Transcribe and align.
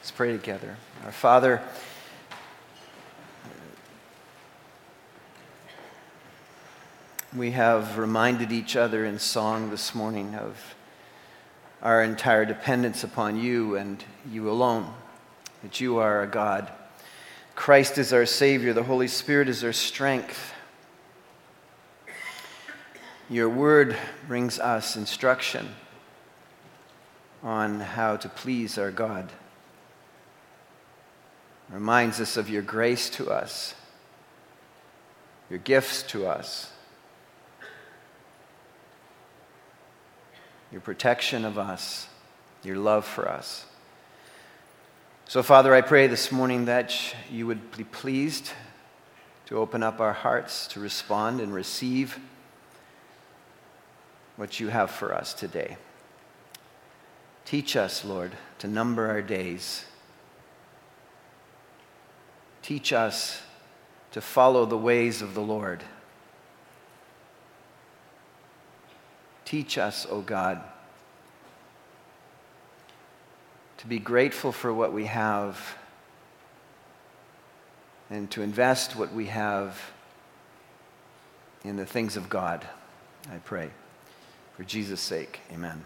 Let's 0.00 0.12
pray 0.12 0.32
together. 0.32 0.78
Our 1.04 1.12
Father, 1.12 1.60
we 7.36 7.50
have 7.50 7.98
reminded 7.98 8.50
each 8.50 8.76
other 8.76 9.04
in 9.04 9.18
song 9.18 9.68
this 9.68 9.94
morning 9.94 10.34
of 10.36 10.74
our 11.82 12.02
entire 12.02 12.46
dependence 12.46 13.04
upon 13.04 13.38
you 13.38 13.76
and 13.76 14.02
you 14.32 14.48
alone, 14.48 14.90
that 15.62 15.82
you 15.82 15.98
are 15.98 16.22
a 16.22 16.26
God. 16.26 16.72
Christ 17.54 17.98
is 17.98 18.14
our 18.14 18.24
Savior, 18.24 18.72
the 18.72 18.84
Holy 18.84 19.06
Spirit 19.06 19.50
is 19.50 19.62
our 19.62 19.74
strength. 19.74 20.54
Your 23.28 23.50
word 23.50 23.98
brings 24.26 24.58
us 24.58 24.96
instruction 24.96 25.68
on 27.42 27.80
how 27.80 28.16
to 28.16 28.30
please 28.30 28.78
our 28.78 28.90
God. 28.90 29.30
Reminds 31.72 32.20
us 32.20 32.36
of 32.36 32.50
your 32.50 32.62
grace 32.62 33.08
to 33.10 33.30
us, 33.30 33.74
your 35.48 35.60
gifts 35.60 36.02
to 36.04 36.26
us, 36.26 36.72
your 40.72 40.80
protection 40.80 41.44
of 41.44 41.58
us, 41.58 42.08
your 42.64 42.76
love 42.76 43.04
for 43.04 43.28
us. 43.28 43.66
So, 45.28 45.44
Father, 45.44 45.72
I 45.72 45.80
pray 45.80 46.08
this 46.08 46.32
morning 46.32 46.64
that 46.64 46.92
you 47.30 47.46
would 47.46 47.76
be 47.76 47.84
pleased 47.84 48.50
to 49.46 49.58
open 49.58 49.82
up 49.82 50.00
our 50.00 50.12
hearts 50.12 50.66
to 50.68 50.80
respond 50.80 51.40
and 51.40 51.54
receive 51.54 52.18
what 54.36 54.58
you 54.58 54.68
have 54.68 54.90
for 54.90 55.14
us 55.14 55.34
today. 55.34 55.76
Teach 57.44 57.76
us, 57.76 58.04
Lord, 58.04 58.32
to 58.58 58.66
number 58.66 59.08
our 59.08 59.22
days. 59.22 59.84
Teach 62.62 62.92
us 62.92 63.42
to 64.12 64.20
follow 64.20 64.66
the 64.66 64.76
ways 64.76 65.22
of 65.22 65.34
the 65.34 65.40
Lord. 65.40 65.82
Teach 69.44 69.78
us, 69.78 70.06
O 70.08 70.16
oh 70.16 70.20
God, 70.20 70.60
to 73.78 73.86
be 73.86 73.98
grateful 73.98 74.52
for 74.52 74.72
what 74.72 74.92
we 74.92 75.06
have 75.06 75.76
and 78.10 78.30
to 78.32 78.42
invest 78.42 78.96
what 78.96 79.12
we 79.12 79.26
have 79.26 79.80
in 81.64 81.76
the 81.76 81.86
things 81.86 82.16
of 82.16 82.28
God. 82.28 82.66
I 83.30 83.38
pray. 83.38 83.70
For 84.56 84.64
Jesus' 84.64 85.00
sake, 85.00 85.40
amen. 85.52 85.82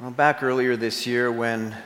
Well, 0.00 0.10
back 0.10 0.42
earlier 0.42 0.76
this 0.76 1.06
year 1.06 1.30
when 1.30 1.76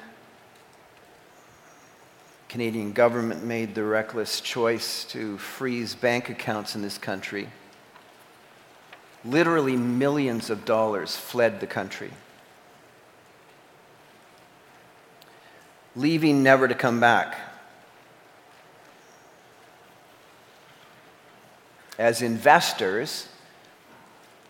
Canadian 2.57 2.93
government 2.93 3.45
made 3.45 3.75
the 3.75 3.85
reckless 3.85 4.41
choice 4.41 5.05
to 5.05 5.37
freeze 5.37 5.95
bank 5.95 6.31
accounts 6.31 6.75
in 6.75 6.81
this 6.81 6.97
country, 6.97 7.51
literally 9.27 9.77
millions 9.77 10.49
of 10.49 10.65
dollars 10.65 11.15
fled 11.15 11.61
the 11.61 11.67
country, 11.67 12.11
leaving 15.95 16.43
never 16.43 16.67
to 16.67 16.75
come 16.75 16.99
back. 16.99 17.37
as 21.99 22.23
investors 22.23 23.29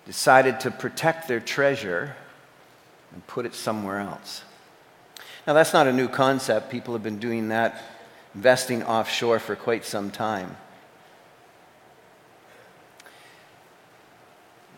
decided 0.04 0.60
to 0.60 0.70
protect 0.70 1.26
their 1.26 1.40
treasure 1.40 2.14
and 3.12 3.26
put 3.26 3.44
it 3.44 3.52
somewhere 3.52 3.98
else. 3.98 4.44
Now, 5.44 5.54
that's 5.54 5.72
not 5.72 5.88
a 5.88 5.92
new 5.92 6.06
concept. 6.06 6.70
People 6.70 6.92
have 6.94 7.02
been 7.02 7.18
doing 7.18 7.48
that, 7.48 7.95
investing 8.36 8.82
offshore 8.82 9.38
for 9.38 9.56
quite 9.56 9.82
some 9.82 10.10
time. 10.10 10.58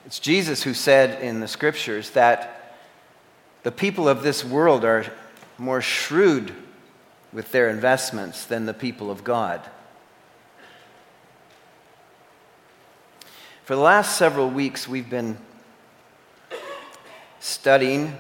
It's 0.06 0.20
Jesus 0.20 0.62
who 0.62 0.72
said 0.72 1.20
in 1.20 1.40
the 1.40 1.48
scriptures 1.48 2.10
that 2.10 2.76
the 3.64 3.72
people 3.72 4.08
of 4.08 4.22
this 4.22 4.44
world 4.44 4.84
are 4.84 5.04
more 5.58 5.82
shrewd 5.82 6.54
with 7.32 7.50
their 7.50 7.68
investments 7.68 8.44
than 8.44 8.64
the 8.64 8.72
people 8.72 9.10
of 9.10 9.24
God. 9.24 9.60
For 13.64 13.74
the 13.74 13.82
last 13.82 14.16
several 14.16 14.48
weeks, 14.48 14.86
we've 14.86 15.10
been 15.10 15.36
studying 17.40 18.16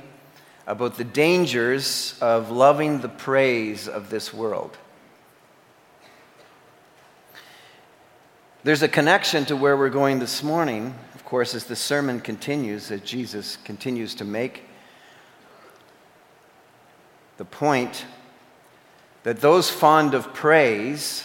about 0.66 0.96
the 0.96 1.04
dangers 1.04 2.18
of 2.20 2.50
loving 2.50 3.02
the 3.02 3.08
praise 3.08 3.86
of 3.86 4.10
this 4.10 4.34
world. 4.34 4.76
There's 8.64 8.82
a 8.82 8.88
connection 8.88 9.44
to 9.46 9.56
where 9.56 9.76
we're 9.76 9.88
going 9.88 10.18
this 10.18 10.42
morning, 10.42 10.92
of 11.14 11.24
course, 11.24 11.54
as 11.54 11.66
the 11.66 11.76
sermon 11.76 12.20
continues, 12.20 12.88
that 12.88 13.04
Jesus 13.04 13.56
continues 13.56 14.16
to 14.16 14.24
make. 14.24 14.64
The 17.36 17.44
point 17.44 18.04
that 19.22 19.40
those 19.40 19.70
fond 19.70 20.12
of 20.12 20.34
praise, 20.34 21.24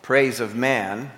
praise 0.00 0.40
of 0.40 0.54
man, 0.54 1.10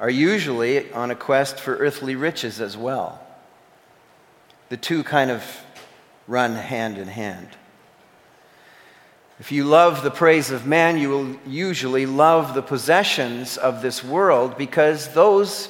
are 0.00 0.08
usually 0.08 0.90
on 0.90 1.10
a 1.10 1.14
quest 1.14 1.60
for 1.60 1.76
earthly 1.76 2.16
riches 2.16 2.62
as 2.62 2.78
well. 2.78 3.20
The 4.70 4.78
two 4.78 5.04
kind 5.04 5.30
of 5.30 5.44
run 6.26 6.54
hand 6.54 6.96
in 6.96 7.08
hand. 7.08 7.48
If 9.44 9.52
you 9.52 9.64
love 9.64 10.02
the 10.02 10.10
praise 10.10 10.50
of 10.50 10.66
man, 10.66 10.96
you 10.96 11.10
will 11.10 11.36
usually 11.46 12.06
love 12.06 12.54
the 12.54 12.62
possessions 12.62 13.58
of 13.58 13.82
this 13.82 14.02
world 14.02 14.56
because 14.56 15.12
those 15.12 15.68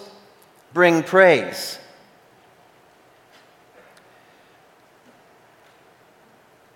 bring 0.73 1.03
praise. 1.03 1.81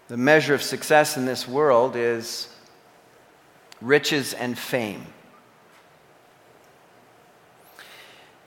The 0.08 0.16
measure 0.16 0.54
of 0.54 0.60
success 0.60 1.16
in 1.16 1.24
this 1.24 1.46
world 1.46 1.94
is 1.94 2.48
riches 3.80 4.34
and 4.34 4.58
fame. 4.58 5.06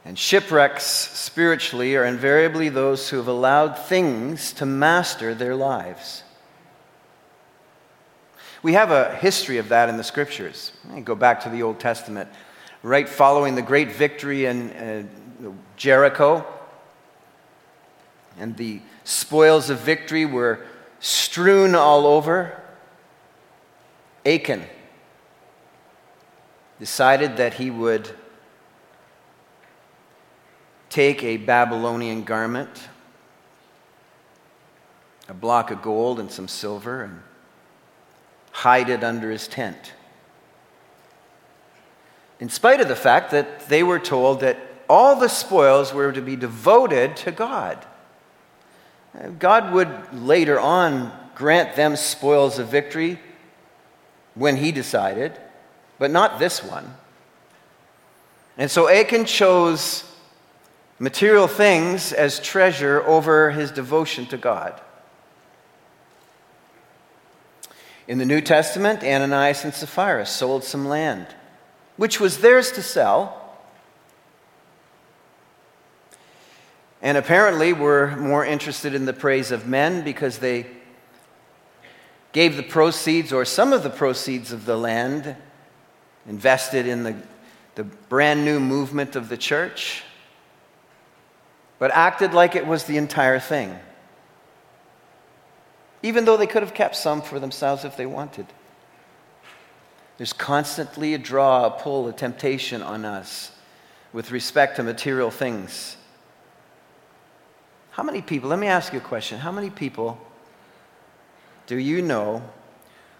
And 0.03 0.19
shipwrecks 0.19 0.83
spiritually 0.83 1.95
are 1.95 2.03
invariably 2.03 2.67
those 2.67 3.07
who 3.07 3.15
have 3.15 3.29
allowed 3.29 3.79
things 3.79 4.51
to 4.51 4.65
master 4.65 5.33
their 5.33 5.55
lives. 5.55 6.23
We 8.63 8.73
have 8.73 8.91
a 8.91 9.15
history 9.15 9.57
of 9.57 9.69
that 9.69 9.89
in 9.89 9.97
the 9.97 10.03
scriptures. 10.03 10.71
Go 11.03 11.15
back 11.15 11.41
to 11.41 11.49
the 11.49 11.63
Old 11.63 11.79
Testament. 11.79 12.29
Right 12.83 13.09
following 13.09 13.55
the 13.55 13.61
great 13.61 13.91
victory 13.91 14.45
in 14.45 14.71
uh, 14.71 15.51
Jericho, 15.77 16.45
and 18.39 18.55
the 18.57 18.81
spoils 19.03 19.69
of 19.69 19.79
victory 19.79 20.25
were 20.25 20.65
strewn 20.99 21.75
all 21.75 22.05
over, 22.05 22.59
Achan 24.25 24.63
decided 26.79 27.37
that 27.37 27.55
he 27.55 27.69
would 27.69 28.09
take 30.89 31.23
a 31.23 31.37
Babylonian 31.37 32.23
garment, 32.23 32.89
a 35.29 35.33
block 35.33 35.71
of 35.71 35.81
gold, 35.81 36.19
and 36.19 36.31
some 36.31 36.47
silver, 36.47 37.03
and 37.03 37.21
hide 38.51 38.89
it 38.89 39.03
under 39.03 39.31
his 39.31 39.47
tent. 39.47 39.93
In 42.39 42.49
spite 42.49 42.81
of 42.81 42.87
the 42.87 42.95
fact 42.95 43.31
that 43.31 43.67
they 43.69 43.83
were 43.83 43.99
told 43.99 44.41
that 44.41 44.57
all 44.89 45.15
the 45.15 45.29
spoils 45.29 45.93
were 45.93 46.11
to 46.11 46.21
be 46.21 46.35
devoted 46.35 47.15
to 47.17 47.31
God. 47.31 47.85
God 49.39 49.73
would 49.73 50.13
later 50.13 50.59
on 50.59 51.11
grant 51.35 51.75
them 51.75 51.95
spoils 51.95 52.59
of 52.59 52.67
victory 52.67 53.19
when 54.35 54.57
he 54.57 54.71
decided, 54.71 55.39
but 55.97 56.11
not 56.11 56.39
this 56.39 56.63
one. 56.63 56.95
And 58.57 58.69
so 58.69 58.89
Achan 58.89 59.25
chose 59.25 60.03
material 60.99 61.47
things 61.47 62.13
as 62.13 62.39
treasure 62.39 63.01
over 63.07 63.51
his 63.51 63.71
devotion 63.71 64.25
to 64.27 64.37
God. 64.37 64.79
In 68.11 68.17
the 68.17 68.25
New 68.25 68.41
Testament, 68.41 69.05
Ananias 69.05 69.63
and 69.63 69.73
Sapphira 69.73 70.25
sold 70.25 70.65
some 70.65 70.85
land, 70.85 71.27
which 71.95 72.19
was 72.19 72.39
theirs 72.39 72.69
to 72.73 72.83
sell, 72.83 73.55
and 77.01 77.17
apparently 77.17 77.71
were 77.71 78.13
more 78.17 78.43
interested 78.43 78.93
in 78.93 79.05
the 79.05 79.13
praise 79.13 79.49
of 79.49 79.65
men 79.65 80.03
because 80.03 80.39
they 80.39 80.65
gave 82.33 82.57
the 82.57 82.63
proceeds 82.63 83.31
or 83.31 83.45
some 83.45 83.71
of 83.71 83.81
the 83.81 83.89
proceeds 83.89 84.51
of 84.51 84.65
the 84.65 84.75
land 84.75 85.37
invested 86.27 86.85
in 86.85 87.03
the, 87.03 87.15
the 87.75 87.85
brand 87.85 88.43
new 88.43 88.59
movement 88.59 89.15
of 89.15 89.29
the 89.29 89.37
church 89.37 90.03
but 91.79 91.91
acted 91.91 92.33
like 92.33 92.57
it 92.57 92.67
was 92.67 92.83
the 92.83 92.97
entire 92.97 93.39
thing, 93.39 93.79
even 96.03 96.25
though 96.25 96.37
they 96.37 96.47
could 96.47 96.63
have 96.63 96.73
kept 96.73 96.95
some 96.95 97.21
for 97.21 97.39
themselves 97.39 97.85
if 97.85 97.95
they 97.95 98.05
wanted. 98.05 98.47
There's 100.17 100.33
constantly 100.33 101.13
a 101.13 101.17
draw, 101.17 101.65
a 101.65 101.71
pull, 101.71 102.07
a 102.07 102.13
temptation 102.13 102.81
on 102.81 103.05
us 103.05 103.51
with 104.13 104.31
respect 104.31 104.75
to 104.75 104.83
material 104.83 105.31
things. 105.31 105.97
How 107.91 108.03
many 108.03 108.21
people, 108.21 108.49
let 108.49 108.59
me 108.59 108.67
ask 108.67 108.93
you 108.93 108.99
a 108.99 109.01
question. 109.01 109.39
How 109.39 109.51
many 109.51 109.69
people 109.69 110.19
do 111.67 111.77
you 111.77 112.01
know 112.01 112.43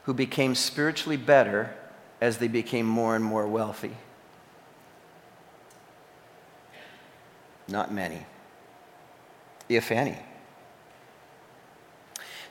who 0.04 0.14
became 0.14 0.56
spiritually 0.56 1.18
better 1.18 1.74
as 2.20 2.38
they 2.38 2.48
became 2.48 2.86
more 2.86 3.16
and 3.16 3.24
more 3.24 3.48
wealthy? 3.48 3.96
Not 7.68 7.94
many, 7.94 8.26
if 9.70 9.92
any. 9.92 10.18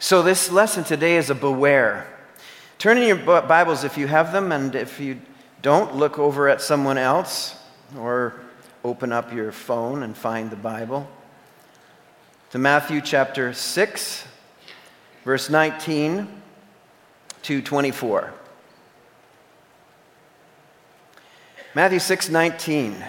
So, 0.03 0.23
this 0.23 0.51
lesson 0.51 0.83
today 0.83 1.19
is 1.19 1.29
a 1.29 1.35
beware. 1.35 2.07
Turn 2.79 2.97
in 2.97 3.07
your 3.07 3.43
Bibles 3.43 3.85
if 3.85 3.99
you 3.99 4.07
have 4.07 4.33
them, 4.33 4.51
and 4.51 4.75
if 4.75 4.99
you 4.99 5.21
don't, 5.61 5.95
look 5.95 6.19
over 6.19 6.49
at 6.49 6.63
someone 6.63 6.97
else 6.97 7.55
or 7.99 8.41
open 8.83 9.13
up 9.13 9.31
your 9.31 9.53
phone 9.53 10.03
and 10.03 10.17
find 10.17 10.49
the 10.49 10.57
Bible. 10.57 11.07
To 12.53 12.59
Matthew 12.59 13.03
chapter 13.03 13.53
6, 13.53 14.27
verse 15.23 15.51
19 15.51 16.27
to 17.43 17.61
24. 17.61 18.33
Matthew 21.75 21.99
6 21.99 22.31
19. 22.31 23.05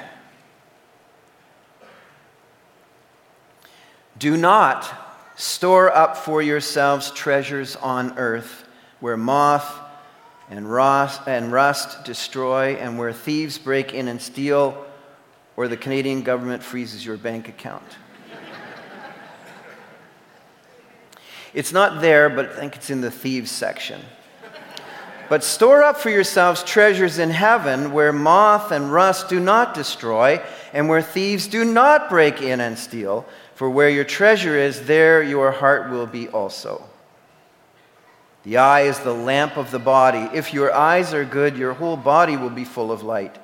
Do 4.19 4.35
not 4.35 5.00
store 5.41 5.91
up 5.91 6.15
for 6.15 6.39
yourselves 6.39 7.09
treasures 7.09 7.75
on 7.77 8.15
earth 8.19 8.63
where 8.99 9.17
moth 9.17 9.79
and 10.51 10.71
rust, 10.71 11.21
and 11.25 11.51
rust 11.51 12.05
destroy 12.05 12.75
and 12.75 12.99
where 12.99 13.11
thieves 13.11 13.57
break 13.57 13.91
in 13.91 14.07
and 14.07 14.21
steal 14.21 14.85
or 15.57 15.67
the 15.67 15.77
Canadian 15.77 16.21
government 16.21 16.61
freezes 16.61 17.03
your 17.03 17.17
bank 17.17 17.47
account. 17.47 17.83
it's 21.55 21.73
not 21.73 22.01
there, 22.01 22.29
but 22.29 22.49
I 22.49 22.55
think 22.55 22.75
it's 22.75 22.91
in 22.91 23.01
the 23.01 23.09
thieves 23.09 23.49
section. 23.49 23.99
But 25.27 25.43
store 25.43 25.81
up 25.81 25.97
for 25.97 26.11
yourselves 26.11 26.61
treasures 26.61 27.17
in 27.17 27.31
heaven 27.31 27.93
where 27.93 28.13
moth 28.13 28.71
and 28.71 28.93
rust 28.93 29.27
do 29.27 29.39
not 29.39 29.73
destroy 29.73 30.39
and 30.71 30.87
where 30.87 31.01
thieves 31.01 31.47
do 31.47 31.65
not 31.65 32.09
break 32.09 32.43
in 32.43 32.61
and 32.61 32.77
steal. 32.77 33.25
For 33.61 33.69
where 33.69 33.91
your 33.91 34.05
treasure 34.05 34.57
is, 34.57 34.87
there 34.87 35.21
your 35.21 35.51
heart 35.51 35.91
will 35.91 36.07
be 36.07 36.27
also. 36.27 36.83
The 38.41 38.57
eye 38.57 38.81
is 38.81 38.97
the 38.97 39.13
lamp 39.13 39.55
of 39.55 39.69
the 39.69 39.77
body. 39.77 40.27
If 40.35 40.51
your 40.51 40.73
eyes 40.73 41.13
are 41.13 41.23
good, 41.23 41.55
your 41.55 41.73
whole 41.73 41.95
body 41.95 42.35
will 42.37 42.49
be 42.49 42.63
full 42.63 42.91
of 42.91 43.03
light. 43.03 43.37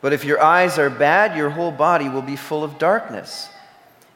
But 0.00 0.12
if 0.12 0.24
your 0.24 0.42
eyes 0.42 0.76
are 0.76 0.90
bad, 0.90 1.36
your 1.36 1.50
whole 1.50 1.70
body 1.70 2.08
will 2.08 2.22
be 2.22 2.34
full 2.34 2.64
of 2.64 2.80
darkness. 2.80 3.48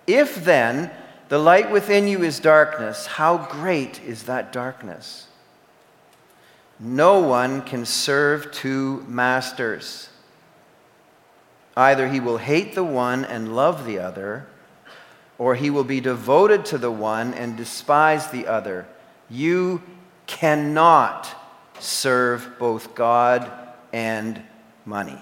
If 0.09 0.45
then 0.45 0.91
the 1.29 1.39
light 1.39 1.71
within 1.71 2.09
you 2.09 2.25
is 2.25 2.41
darkness, 2.41 3.07
how 3.07 3.47
great 3.47 4.03
is 4.03 4.25
that 4.25 4.53
darkness? 4.53 5.29
No 6.81 7.21
one 7.21 7.63
can 7.63 7.87
serve 7.87 8.51
two 8.51 9.05
masters. 9.07 10.09
Either 11.77 12.09
he 12.09 12.19
will 12.19 12.39
hate 12.39 12.75
the 12.75 12.83
one 12.83 13.25
and 13.25 13.55
love 13.55 13.87
the 13.87 14.01
other 14.01 14.49
or 15.43 15.57
he 15.57 15.71
will 15.71 15.83
be 15.83 16.01
devoted 16.01 16.65
to 16.65 16.79
the 16.79 16.89
one 16.89 17.35
and 17.35 17.57
despise 17.57 18.31
the 18.31 18.47
other. 18.47 18.87
You 19.29 19.83
cannot 20.29 21.35
serve 21.81 22.49
both 22.61 22.95
God 22.95 23.51
and 23.93 24.41
money. 24.87 25.19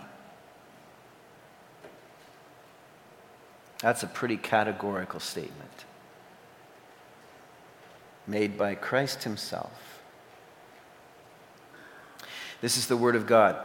That's 3.78 4.02
a 4.02 4.06
pretty 4.06 4.37
categorical 4.37 5.20
statement 5.20 5.87
made 8.26 8.58
by 8.58 8.75
Christ 8.75 9.25
Himself. 9.25 10.02
This 12.61 12.76
is 12.76 12.88
the 12.88 12.96
Word 12.99 13.17
of 13.17 13.26
God. 13.26 13.56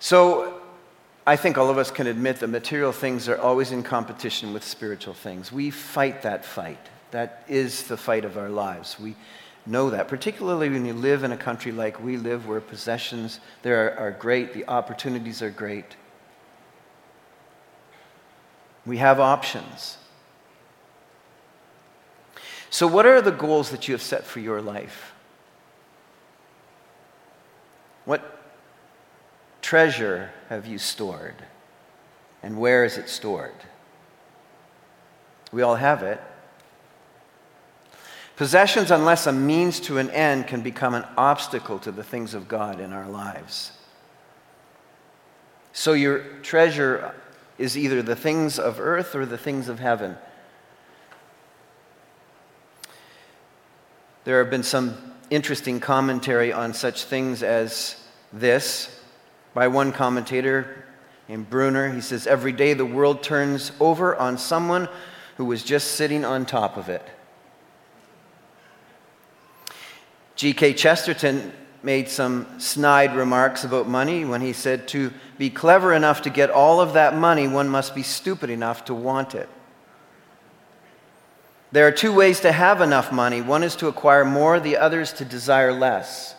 So, 0.00 0.60
I 1.26 1.34
think 1.34 1.58
all 1.58 1.70
of 1.70 1.78
us 1.78 1.90
can 1.90 2.06
admit 2.06 2.38
that 2.40 2.46
material 2.46 2.92
things 2.92 3.28
are 3.28 3.38
always 3.38 3.72
in 3.72 3.82
competition 3.82 4.52
with 4.52 4.62
spiritual 4.62 5.14
things. 5.14 5.50
We 5.50 5.70
fight 5.70 6.22
that 6.22 6.44
fight. 6.44 6.78
That 7.10 7.42
is 7.48 7.84
the 7.84 7.96
fight 7.96 8.24
of 8.24 8.38
our 8.38 8.48
lives. 8.48 9.00
We 9.00 9.16
know 9.66 9.90
that, 9.90 10.06
particularly 10.06 10.68
when 10.68 10.86
you 10.86 10.92
live 10.92 11.24
in 11.24 11.32
a 11.32 11.36
country 11.36 11.72
like 11.72 12.00
we 12.00 12.16
live, 12.16 12.46
where 12.46 12.60
possessions 12.60 13.40
there 13.62 13.88
are, 13.88 13.98
are 13.98 14.10
great, 14.12 14.54
the 14.54 14.68
opportunities 14.68 15.42
are 15.42 15.50
great. 15.50 15.96
We 18.84 18.98
have 18.98 19.18
options. 19.18 19.98
So, 22.70 22.86
what 22.86 23.04
are 23.04 23.20
the 23.20 23.32
goals 23.32 23.70
that 23.70 23.88
you 23.88 23.94
have 23.94 24.02
set 24.02 24.24
for 24.24 24.38
your 24.38 24.62
life? 24.62 25.12
What 28.04 28.35
treasure 29.66 30.30
have 30.48 30.64
you 30.64 30.78
stored? 30.78 31.34
And 32.40 32.56
where 32.56 32.84
is 32.84 32.98
it 32.98 33.08
stored? 33.08 33.64
We 35.50 35.62
all 35.62 35.74
have 35.74 36.04
it. 36.04 36.20
Possessions, 38.36 38.92
unless 38.92 39.26
a 39.26 39.32
means 39.32 39.80
to 39.80 39.98
an 39.98 40.08
end, 40.10 40.46
can 40.46 40.60
become 40.60 40.94
an 40.94 41.04
obstacle 41.16 41.80
to 41.80 41.90
the 41.90 42.04
things 42.04 42.32
of 42.32 42.46
God 42.46 42.78
in 42.78 42.92
our 42.92 43.08
lives. 43.08 43.72
So 45.72 45.94
your 45.94 46.20
treasure 46.42 47.12
is 47.58 47.76
either 47.76 48.02
the 48.02 48.14
things 48.14 48.60
of 48.60 48.78
earth 48.78 49.16
or 49.16 49.26
the 49.26 49.38
things 49.38 49.68
of 49.68 49.80
heaven. 49.80 50.16
There 54.22 54.38
have 54.38 54.50
been 54.50 54.62
some 54.62 54.96
interesting 55.28 55.80
commentary 55.80 56.52
on 56.52 56.72
such 56.72 57.02
things 57.02 57.42
as 57.42 58.00
this 58.32 58.95
by 59.56 59.68
one 59.68 59.90
commentator 59.90 60.84
named 61.30 61.48
Bruner. 61.48 61.90
He 61.90 62.02
says, 62.02 62.26
Every 62.26 62.52
day 62.52 62.74
the 62.74 62.84
world 62.84 63.22
turns 63.22 63.72
over 63.80 64.14
on 64.14 64.36
someone 64.36 64.86
who 65.38 65.46
was 65.46 65.62
just 65.62 65.92
sitting 65.92 66.26
on 66.26 66.44
top 66.44 66.76
of 66.76 66.90
it. 66.90 67.02
G.K. 70.34 70.74
Chesterton 70.74 71.54
made 71.82 72.10
some 72.10 72.60
snide 72.60 73.16
remarks 73.16 73.64
about 73.64 73.88
money 73.88 74.26
when 74.26 74.42
he 74.42 74.52
said, 74.52 74.88
To 74.88 75.10
be 75.38 75.48
clever 75.48 75.94
enough 75.94 76.20
to 76.22 76.30
get 76.30 76.50
all 76.50 76.78
of 76.78 76.92
that 76.92 77.16
money, 77.16 77.48
one 77.48 77.70
must 77.70 77.94
be 77.94 78.02
stupid 78.02 78.50
enough 78.50 78.84
to 78.84 78.94
want 78.94 79.34
it. 79.34 79.48
There 81.72 81.86
are 81.86 81.92
two 81.92 82.12
ways 82.12 82.40
to 82.40 82.52
have 82.52 82.82
enough 82.82 83.10
money 83.10 83.40
one 83.40 83.62
is 83.62 83.74
to 83.76 83.88
acquire 83.88 84.26
more, 84.26 84.60
the 84.60 84.76
other 84.76 85.00
is 85.00 85.14
to 85.14 85.24
desire 85.24 85.72
less. 85.72 86.35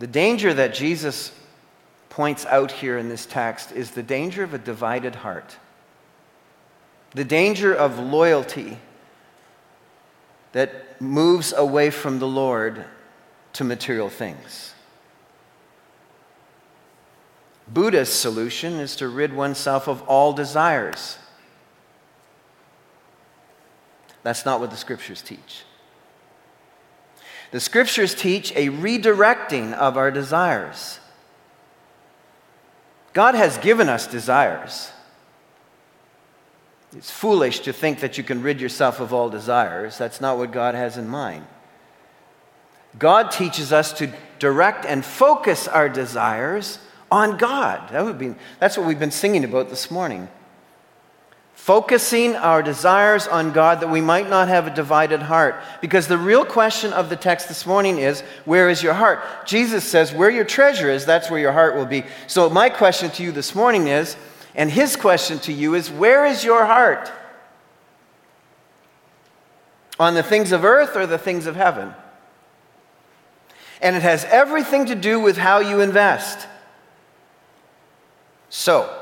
The 0.00 0.06
danger 0.06 0.54
that 0.54 0.72
Jesus 0.72 1.30
points 2.08 2.46
out 2.46 2.72
here 2.72 2.96
in 2.96 3.10
this 3.10 3.26
text 3.26 3.70
is 3.70 3.90
the 3.90 4.02
danger 4.02 4.42
of 4.42 4.54
a 4.54 4.58
divided 4.58 5.16
heart, 5.16 5.58
the 7.12 7.24
danger 7.24 7.74
of 7.74 7.98
loyalty 7.98 8.78
that 10.52 10.98
moves 11.02 11.52
away 11.52 11.90
from 11.90 12.18
the 12.18 12.26
Lord 12.26 12.86
to 13.52 13.62
material 13.62 14.08
things. 14.08 14.72
Buddha's 17.68 18.12
solution 18.12 18.80
is 18.80 18.96
to 18.96 19.08
rid 19.08 19.34
oneself 19.34 19.86
of 19.86 20.00
all 20.08 20.32
desires. 20.32 21.18
That's 24.22 24.46
not 24.46 24.60
what 24.60 24.70
the 24.70 24.78
scriptures 24.78 25.20
teach. 25.20 25.64
The 27.50 27.60
scriptures 27.60 28.14
teach 28.14 28.52
a 28.52 28.68
redirecting 28.68 29.72
of 29.72 29.96
our 29.96 30.10
desires. 30.10 31.00
God 33.12 33.34
has 33.34 33.58
given 33.58 33.88
us 33.88 34.06
desires. 34.06 34.92
It's 36.96 37.10
foolish 37.10 37.60
to 37.60 37.72
think 37.72 38.00
that 38.00 38.18
you 38.18 38.24
can 38.24 38.42
rid 38.42 38.60
yourself 38.60 39.00
of 39.00 39.12
all 39.12 39.28
desires. 39.28 39.98
That's 39.98 40.20
not 40.20 40.38
what 40.38 40.52
God 40.52 40.74
has 40.74 40.96
in 40.96 41.08
mind. 41.08 41.46
God 42.98 43.30
teaches 43.30 43.72
us 43.72 43.92
to 43.94 44.12
direct 44.38 44.84
and 44.84 45.04
focus 45.04 45.68
our 45.68 45.88
desires 45.88 46.78
on 47.10 47.36
God. 47.36 47.90
That 47.90 48.04
would 48.04 48.18
be, 48.18 48.34
that's 48.58 48.76
what 48.76 48.86
we've 48.86 48.98
been 48.98 49.10
singing 49.10 49.44
about 49.44 49.70
this 49.70 49.90
morning. 49.90 50.28
Focusing 51.60 52.34
our 52.36 52.62
desires 52.62 53.28
on 53.28 53.52
God 53.52 53.80
that 53.80 53.90
we 53.90 54.00
might 54.00 54.30
not 54.30 54.48
have 54.48 54.66
a 54.66 54.74
divided 54.74 55.20
heart. 55.20 55.56
Because 55.82 56.08
the 56.08 56.16
real 56.16 56.42
question 56.42 56.90
of 56.94 57.10
the 57.10 57.16
text 57.16 57.48
this 57.48 57.66
morning 57.66 57.98
is 57.98 58.22
where 58.46 58.70
is 58.70 58.82
your 58.82 58.94
heart? 58.94 59.20
Jesus 59.44 59.84
says, 59.84 60.10
where 60.10 60.30
your 60.30 60.46
treasure 60.46 60.88
is, 60.88 61.04
that's 61.04 61.30
where 61.30 61.38
your 61.38 61.52
heart 61.52 61.76
will 61.76 61.84
be. 61.84 62.04
So, 62.28 62.48
my 62.48 62.70
question 62.70 63.10
to 63.10 63.22
you 63.22 63.30
this 63.30 63.54
morning 63.54 63.88
is, 63.88 64.16
and 64.54 64.70
his 64.70 64.96
question 64.96 65.38
to 65.40 65.52
you 65.52 65.74
is, 65.74 65.90
where 65.90 66.24
is 66.24 66.42
your 66.42 66.64
heart? 66.64 67.12
On 69.98 70.14
the 70.14 70.22
things 70.22 70.52
of 70.52 70.64
earth 70.64 70.96
or 70.96 71.06
the 71.06 71.18
things 71.18 71.44
of 71.44 71.56
heaven? 71.56 71.92
And 73.82 73.94
it 73.94 74.02
has 74.02 74.24
everything 74.24 74.86
to 74.86 74.94
do 74.94 75.20
with 75.20 75.36
how 75.36 75.58
you 75.58 75.80
invest. 75.80 76.48
So, 78.48 78.99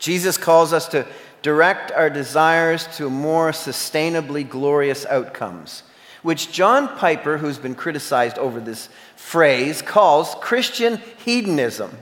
Jesus 0.00 0.36
calls 0.36 0.72
us 0.72 0.88
to 0.88 1.06
direct 1.42 1.92
our 1.92 2.10
desires 2.10 2.88
to 2.96 3.08
more 3.08 3.50
sustainably 3.52 4.48
glorious 4.48 5.06
outcomes, 5.06 5.82
which 6.22 6.50
John 6.50 6.88
Piper, 6.96 7.38
who's 7.38 7.58
been 7.58 7.74
criticized 7.74 8.38
over 8.38 8.60
this 8.60 8.88
phrase, 9.14 9.82
calls 9.82 10.34
Christian 10.40 11.00
hedonism. 11.24 11.96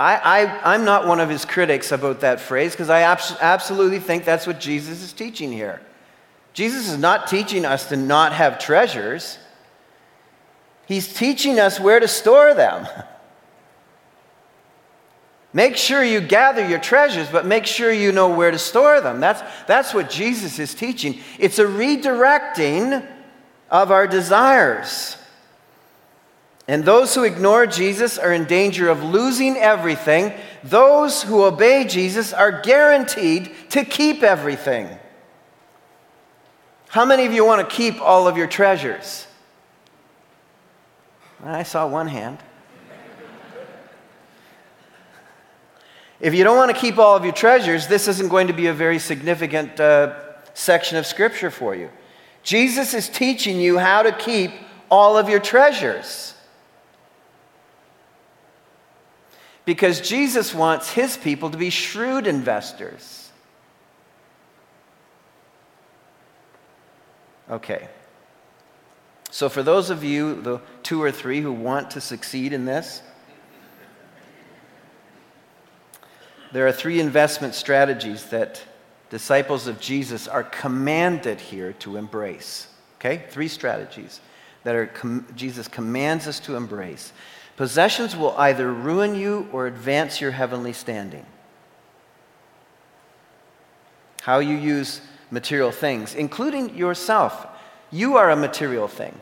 I, 0.00 0.74
am 0.76 0.84
not 0.84 1.08
one 1.08 1.18
of 1.18 1.28
his 1.28 1.44
critics 1.44 1.90
about 1.90 2.20
that 2.20 2.40
phrase 2.40 2.70
because 2.70 2.88
I 2.88 3.00
abs- 3.00 3.36
absolutely 3.40 3.98
think 3.98 4.24
that's 4.24 4.46
what 4.46 4.60
Jesus 4.60 5.02
is 5.02 5.12
teaching 5.12 5.50
here. 5.50 5.80
Jesus 6.52 6.88
is 6.88 6.98
not 6.98 7.26
teaching 7.26 7.64
us 7.64 7.88
to 7.88 7.96
not 7.96 8.32
have 8.32 8.60
treasures, 8.60 9.38
he's 10.86 11.12
teaching 11.12 11.58
us 11.58 11.80
where 11.80 11.98
to 11.98 12.08
store 12.08 12.54
them. 12.54 12.86
Make 15.52 15.76
sure 15.76 16.04
you 16.04 16.20
gather 16.20 16.66
your 16.66 16.78
treasures, 16.78 17.28
but 17.28 17.46
make 17.46 17.66
sure 17.66 17.90
you 17.90 18.12
know 18.12 18.28
where 18.28 18.50
to 18.50 18.58
store 18.58 19.00
them. 19.00 19.18
That's, 19.20 19.42
that's 19.66 19.94
what 19.94 20.10
Jesus 20.10 20.58
is 20.58 20.74
teaching. 20.74 21.20
It's 21.38 21.58
a 21.58 21.64
redirecting 21.64 23.06
of 23.70 23.90
our 23.90 24.06
desires. 24.06 25.16
And 26.66 26.84
those 26.84 27.14
who 27.14 27.24
ignore 27.24 27.66
Jesus 27.66 28.18
are 28.18 28.32
in 28.32 28.44
danger 28.44 28.90
of 28.90 29.02
losing 29.02 29.56
everything. 29.56 30.34
Those 30.62 31.22
who 31.22 31.44
obey 31.44 31.84
Jesus 31.84 32.34
are 32.34 32.60
guaranteed 32.60 33.50
to 33.70 33.86
keep 33.86 34.22
everything. 34.22 34.98
How 36.88 37.06
many 37.06 37.24
of 37.24 37.32
you 37.32 37.44
want 37.44 37.66
to 37.66 37.74
keep 37.74 38.00
all 38.02 38.28
of 38.28 38.36
your 38.36 38.46
treasures? 38.46 39.26
I 41.42 41.62
saw 41.62 41.86
one 41.86 42.08
hand. 42.08 42.38
If 46.20 46.34
you 46.34 46.42
don't 46.42 46.56
want 46.56 46.74
to 46.74 46.80
keep 46.80 46.98
all 46.98 47.16
of 47.16 47.24
your 47.24 47.32
treasures, 47.32 47.86
this 47.86 48.08
isn't 48.08 48.28
going 48.28 48.48
to 48.48 48.52
be 48.52 48.66
a 48.66 48.74
very 48.74 48.98
significant 48.98 49.78
uh, 49.78 50.14
section 50.52 50.98
of 50.98 51.06
Scripture 51.06 51.50
for 51.50 51.74
you. 51.74 51.90
Jesus 52.42 52.94
is 52.94 53.08
teaching 53.08 53.60
you 53.60 53.78
how 53.78 54.02
to 54.02 54.12
keep 54.12 54.50
all 54.90 55.16
of 55.16 55.28
your 55.28 55.38
treasures. 55.38 56.34
Because 59.64 60.00
Jesus 60.00 60.54
wants 60.54 60.92
his 60.92 61.16
people 61.16 61.50
to 61.50 61.58
be 61.58 61.70
shrewd 61.70 62.26
investors. 62.26 63.30
Okay. 67.50 67.88
So, 69.30 69.48
for 69.48 69.62
those 69.62 69.90
of 69.90 70.02
you, 70.02 70.40
the 70.40 70.60
two 70.82 71.02
or 71.02 71.12
three 71.12 71.42
who 71.42 71.52
want 71.52 71.90
to 71.92 72.00
succeed 72.00 72.52
in 72.52 72.64
this, 72.64 73.02
there 76.52 76.66
are 76.66 76.72
three 76.72 77.00
investment 77.00 77.54
strategies 77.54 78.26
that 78.26 78.62
disciples 79.10 79.66
of 79.66 79.80
Jesus 79.80 80.28
are 80.28 80.44
commanded 80.44 81.40
here 81.40 81.72
to 81.74 81.96
embrace. 81.96 82.68
Okay? 82.98 83.24
Three 83.30 83.48
strategies 83.48 84.20
that 84.64 84.74
are 84.74 84.86
com- 84.86 85.26
Jesus 85.34 85.68
commands 85.68 86.26
us 86.26 86.40
to 86.40 86.56
embrace. 86.56 87.12
Possessions 87.56 88.16
will 88.16 88.36
either 88.36 88.72
ruin 88.72 89.14
you 89.14 89.48
or 89.52 89.66
advance 89.66 90.20
your 90.20 90.30
heavenly 90.30 90.72
standing. 90.72 91.26
How 94.22 94.38
you 94.38 94.56
use 94.56 95.00
material 95.30 95.70
things, 95.70 96.14
including 96.14 96.76
yourself. 96.76 97.46
You 97.90 98.16
are 98.16 98.30
a 98.30 98.36
material 98.36 98.88
thing. 98.88 99.18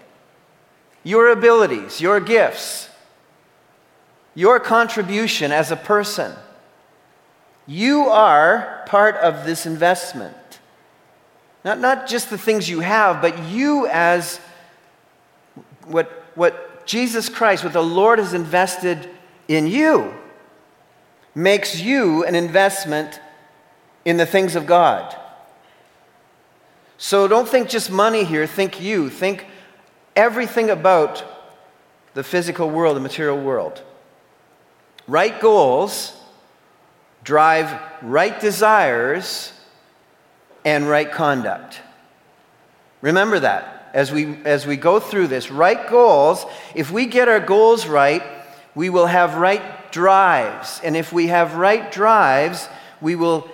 Your 1.02 1.30
abilities, 1.30 2.00
your 2.00 2.20
gifts, 2.20 2.90
your 4.34 4.58
contribution 4.60 5.52
as 5.52 5.70
a 5.70 5.76
person 5.76 6.32
you 7.66 8.02
are 8.08 8.82
part 8.86 9.16
of 9.16 9.44
this 9.44 9.66
investment. 9.66 10.36
Not, 11.64 11.80
not 11.80 12.06
just 12.06 12.30
the 12.30 12.38
things 12.38 12.68
you 12.68 12.80
have, 12.80 13.20
but 13.20 13.38
you 13.46 13.88
as 13.88 14.38
what, 15.86 16.08
what 16.34 16.86
Jesus 16.86 17.28
Christ, 17.28 17.64
what 17.64 17.72
the 17.72 17.82
Lord 17.82 18.20
has 18.20 18.34
invested 18.34 19.08
in 19.48 19.66
you, 19.66 20.14
makes 21.34 21.80
you 21.80 22.24
an 22.24 22.34
investment 22.34 23.20
in 24.04 24.16
the 24.16 24.26
things 24.26 24.54
of 24.54 24.66
God. 24.66 25.16
So 26.98 27.28
don't 27.28 27.48
think 27.48 27.68
just 27.68 27.90
money 27.90 28.24
here, 28.24 28.46
think 28.46 28.80
you. 28.80 29.10
Think 29.10 29.46
everything 30.14 30.70
about 30.70 31.24
the 32.14 32.22
physical 32.22 32.70
world, 32.70 32.96
the 32.96 33.00
material 33.00 33.38
world. 33.38 33.82
Right 35.06 35.38
goals 35.40 36.15
drive 37.26 37.78
right 38.02 38.40
desires 38.40 39.52
and 40.64 40.88
right 40.88 41.10
conduct. 41.10 41.80
Remember 43.02 43.40
that 43.40 43.90
as 43.92 44.12
we, 44.12 44.36
as 44.44 44.66
we 44.66 44.76
go 44.76 45.00
through 45.00 45.26
this. 45.26 45.50
Right 45.50 45.88
goals, 45.90 46.46
if 46.74 46.90
we 46.90 47.06
get 47.06 47.28
our 47.28 47.40
goals 47.40 47.86
right, 47.86 48.22
we 48.74 48.90
will 48.90 49.06
have 49.06 49.34
right 49.36 49.90
drives. 49.90 50.80
And 50.84 50.96
if 50.96 51.12
we 51.12 51.26
have 51.26 51.56
right 51.56 51.90
drives, 51.90 52.68
we 53.00 53.16
will 53.16 53.48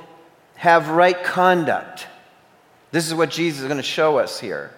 have 0.57 0.91
right 0.91 1.25
conduct. 1.25 2.07
This 2.91 3.07
is 3.07 3.15
what 3.15 3.31
Jesus 3.31 3.63
is 3.63 3.67
going 3.69 3.79
to 3.79 3.83
show 3.83 4.19
us 4.19 4.39
here. 4.39 4.71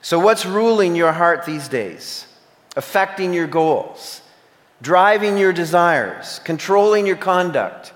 So, 0.00 0.20
what's 0.20 0.46
ruling 0.46 0.94
your 0.94 1.10
heart 1.10 1.44
these 1.44 1.66
days? 1.66 2.26
Affecting 2.76 3.32
your 3.32 3.48
goals, 3.48 4.20
driving 4.80 5.36
your 5.36 5.52
desires, 5.52 6.40
controlling 6.44 7.06
your 7.06 7.16
conduct. 7.16 7.92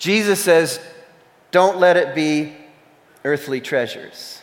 Jesus 0.00 0.42
says, 0.42 0.80
don't 1.50 1.78
let 1.78 1.98
it 1.98 2.14
be 2.14 2.54
earthly 3.22 3.60
treasures. 3.60 4.40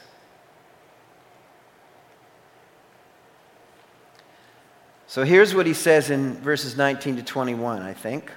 So 5.08 5.24
here's 5.24 5.56
what 5.56 5.66
he 5.66 5.74
says 5.74 6.12
in 6.12 6.36
verses 6.36 6.78
19 6.78 7.16
to 7.16 7.24
21, 7.24 7.82
I 7.82 7.94
think. 7.94 8.32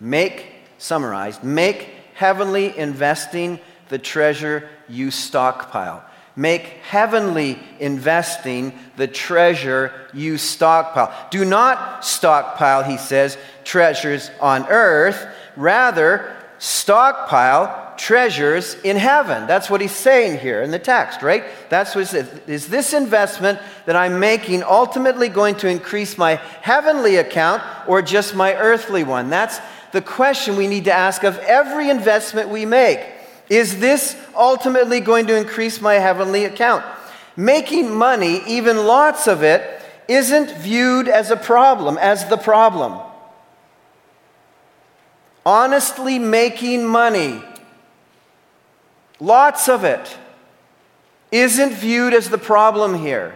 Make, 0.00 0.44
summarized, 0.76 1.44
make 1.44 1.88
heavenly 2.14 2.76
investing 2.76 3.60
the 3.88 3.98
treasure 3.98 4.68
you 4.88 5.12
stockpile. 5.12 6.04
Make 6.34 6.62
heavenly 6.62 7.60
investing 7.78 8.76
the 8.96 9.06
treasure 9.06 9.92
you 10.12 10.36
stockpile. 10.36 11.14
Do 11.30 11.44
not 11.44 12.04
stockpile, 12.04 12.82
he 12.82 12.96
says, 12.96 13.38
treasures 13.62 14.32
on 14.40 14.66
earth 14.68 15.28
Rather, 15.56 16.36
stockpile 16.58 17.94
treasures 17.96 18.74
in 18.84 18.96
heaven. 18.96 19.46
That's 19.46 19.68
what 19.68 19.80
he's 19.80 19.94
saying 19.94 20.38
here 20.38 20.62
in 20.62 20.70
the 20.70 20.78
text, 20.78 21.20
right? 21.20 21.44
That's 21.68 21.94
what 21.94 22.14
it 22.14 22.26
is. 22.26 22.48
Is 22.48 22.68
this 22.68 22.92
investment 22.92 23.58
that 23.84 23.96
I'm 23.96 24.20
making 24.20 24.62
ultimately 24.62 25.28
going 25.28 25.56
to 25.56 25.68
increase 25.68 26.16
my 26.16 26.36
heavenly 26.62 27.16
account 27.16 27.62
or 27.88 28.00
just 28.00 28.36
my 28.36 28.54
earthly 28.54 29.02
one? 29.02 29.28
That's 29.28 29.60
the 29.90 30.00
question 30.00 30.56
we 30.56 30.68
need 30.68 30.84
to 30.84 30.92
ask 30.92 31.24
of 31.24 31.36
every 31.38 31.90
investment 31.90 32.48
we 32.48 32.64
make. 32.64 33.00
Is 33.50 33.80
this 33.80 34.16
ultimately 34.36 35.00
going 35.00 35.26
to 35.26 35.36
increase 35.36 35.80
my 35.80 35.94
heavenly 35.94 36.44
account? 36.44 36.84
Making 37.36 37.92
money, 37.92 38.40
even 38.46 38.86
lots 38.86 39.26
of 39.26 39.42
it, 39.42 39.82
isn't 40.06 40.56
viewed 40.58 41.08
as 41.08 41.30
a 41.30 41.36
problem, 41.36 41.98
as 41.98 42.28
the 42.28 42.36
problem 42.36 43.00
honestly 45.44 46.18
making 46.18 46.86
money, 46.86 47.42
lots 49.20 49.68
of 49.68 49.84
it, 49.84 50.18
isn't 51.30 51.72
viewed 51.72 52.12
as 52.12 52.28
the 52.28 52.38
problem 52.38 52.94
here. 52.94 53.34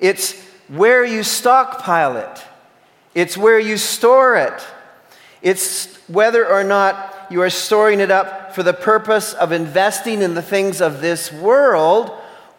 It's 0.00 0.40
where 0.68 1.04
you 1.04 1.22
stockpile 1.22 2.16
it, 2.16 2.42
it's 3.14 3.36
where 3.36 3.58
you 3.58 3.76
store 3.76 4.36
it, 4.36 4.66
it's 5.42 5.96
whether 6.08 6.46
or 6.46 6.64
not 6.64 7.26
you 7.30 7.42
are 7.42 7.50
storing 7.50 8.00
it 8.00 8.10
up 8.10 8.54
for 8.54 8.62
the 8.62 8.72
purpose 8.72 9.32
of 9.34 9.52
investing 9.52 10.22
in 10.22 10.34
the 10.34 10.42
things 10.42 10.80
of 10.80 11.00
this 11.00 11.32
world 11.32 12.10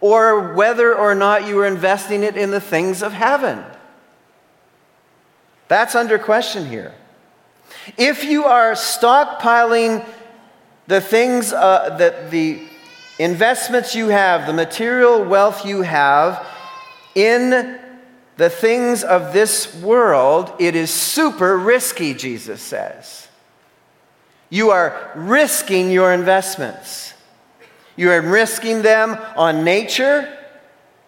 or 0.02 0.54
whether 0.54 0.94
or 0.96 1.16
not 1.16 1.48
you 1.48 1.58
are 1.60 1.66
investing 1.66 2.24
it 2.24 2.38
in 2.38 2.52
the 2.52 2.62
things 2.62 3.02
of 3.02 3.14
heaven. 3.14 3.64
That's 5.68 5.96
under 5.96 6.20
question 6.20 6.68
here. 6.68 6.94
If 7.98 8.24
you 8.24 8.46
are 8.46 8.74
stockpiling 8.74 10.06
the 10.88 11.02
things 11.02 11.54
uh, 11.54 11.96
that 11.98 12.32
the 12.32 12.62
investments 13.20 13.96
you 13.96 14.10
have, 14.10 14.48
the 14.48 14.54
material 14.54 15.24
wealth 15.24 15.66
you 15.66 15.82
have 15.82 16.46
in 17.14 17.80
the 18.38 18.50
things 18.50 19.04
of 19.04 19.34
this 19.34 19.74
world, 19.82 20.52
it 20.60 20.76
is 20.76 20.92
super 20.92 21.58
risky, 21.58 22.14
Jesus 22.14 22.62
says. 22.62 23.28
You 24.50 24.72
are 24.72 25.12
risking 25.16 25.92
your 25.92 26.14
investments. 26.14 27.14
You 27.96 28.12
are 28.12 28.22
risking 28.22 28.82
them 28.82 29.18
on 29.38 29.64
nature, 29.64 30.38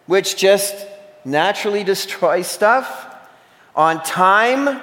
which 0.05 0.37
just 0.37 0.87
naturally 1.25 1.83
destroys 1.83 2.47
stuff, 2.47 3.05
on 3.75 4.01
time, 4.03 4.81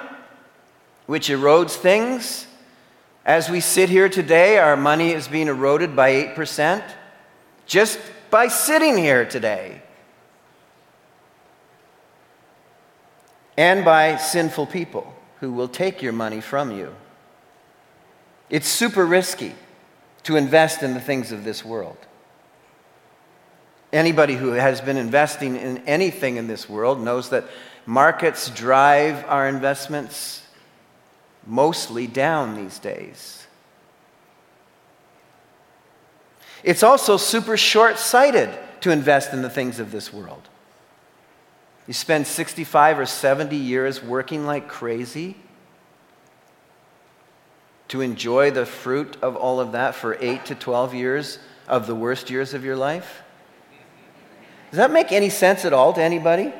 which 1.05 1.29
erodes 1.29 1.75
things. 1.75 2.47
As 3.25 3.49
we 3.49 3.59
sit 3.59 3.89
here 3.89 4.09
today, 4.09 4.57
our 4.57 4.77
money 4.77 5.11
is 5.11 5.27
being 5.27 5.47
eroded 5.47 5.95
by 5.95 6.11
8% 6.35 6.83
just 7.65 7.99
by 8.29 8.47
sitting 8.47 8.97
here 8.97 9.25
today. 9.25 9.81
And 13.57 13.85
by 13.85 14.17
sinful 14.17 14.67
people 14.67 15.13
who 15.39 15.53
will 15.53 15.67
take 15.67 16.01
your 16.01 16.11
money 16.11 16.41
from 16.41 16.71
you. 16.71 16.93
It's 18.49 18.67
super 18.67 19.05
risky 19.05 19.55
to 20.23 20.35
invest 20.35 20.83
in 20.83 20.93
the 20.93 20.99
things 20.99 21.31
of 21.31 21.43
this 21.43 21.63
world. 21.63 21.97
Anybody 23.93 24.35
who 24.35 24.51
has 24.51 24.81
been 24.81 24.97
investing 24.97 25.55
in 25.55 25.77
anything 25.87 26.35
in 26.35 26.47
this 26.47 26.67
world 26.67 26.99
knows 26.99 27.29
that 27.29 27.45
markets 27.85 28.49
drive 28.49 29.23
our 29.27 29.47
investments 29.47 30.44
mostly 31.45 32.07
down 32.07 32.55
these 32.55 32.79
days. 32.79 33.45
It's 36.63 36.83
also 36.83 37.17
super 37.17 37.57
short 37.57 37.99
sighted 37.99 38.49
to 38.81 38.91
invest 38.91 39.33
in 39.33 39.41
the 39.41 39.49
things 39.49 39.79
of 39.79 39.91
this 39.91 40.11
world. 40.11 40.49
You 41.87 41.93
spend 41.93 42.25
65 42.25 42.99
or 42.99 43.05
70 43.05 43.55
years 43.55 44.01
working 44.01 44.45
like 44.45 44.67
crazy 44.67 45.35
to 47.89 48.01
enjoy 48.01 48.49
the 48.49 48.65
fruit 48.65 49.17
of 49.21 49.35
all 49.35 49.59
of 49.59 49.73
that 49.73 49.93
for 49.93 50.17
8 50.19 50.45
to 50.45 50.55
12 50.55 50.95
years 50.95 51.39
of 51.67 51.87
the 51.87 51.95
worst 51.95 52.29
years 52.29 52.53
of 52.53 52.65
your 52.65 52.75
life? 52.75 53.21
Does 54.71 54.77
that 54.77 54.91
make 54.91 55.11
any 55.11 55.29
sense 55.29 55.65
at 55.65 55.73
all 55.73 55.93
to 55.93 56.01
anybody? 56.01 56.51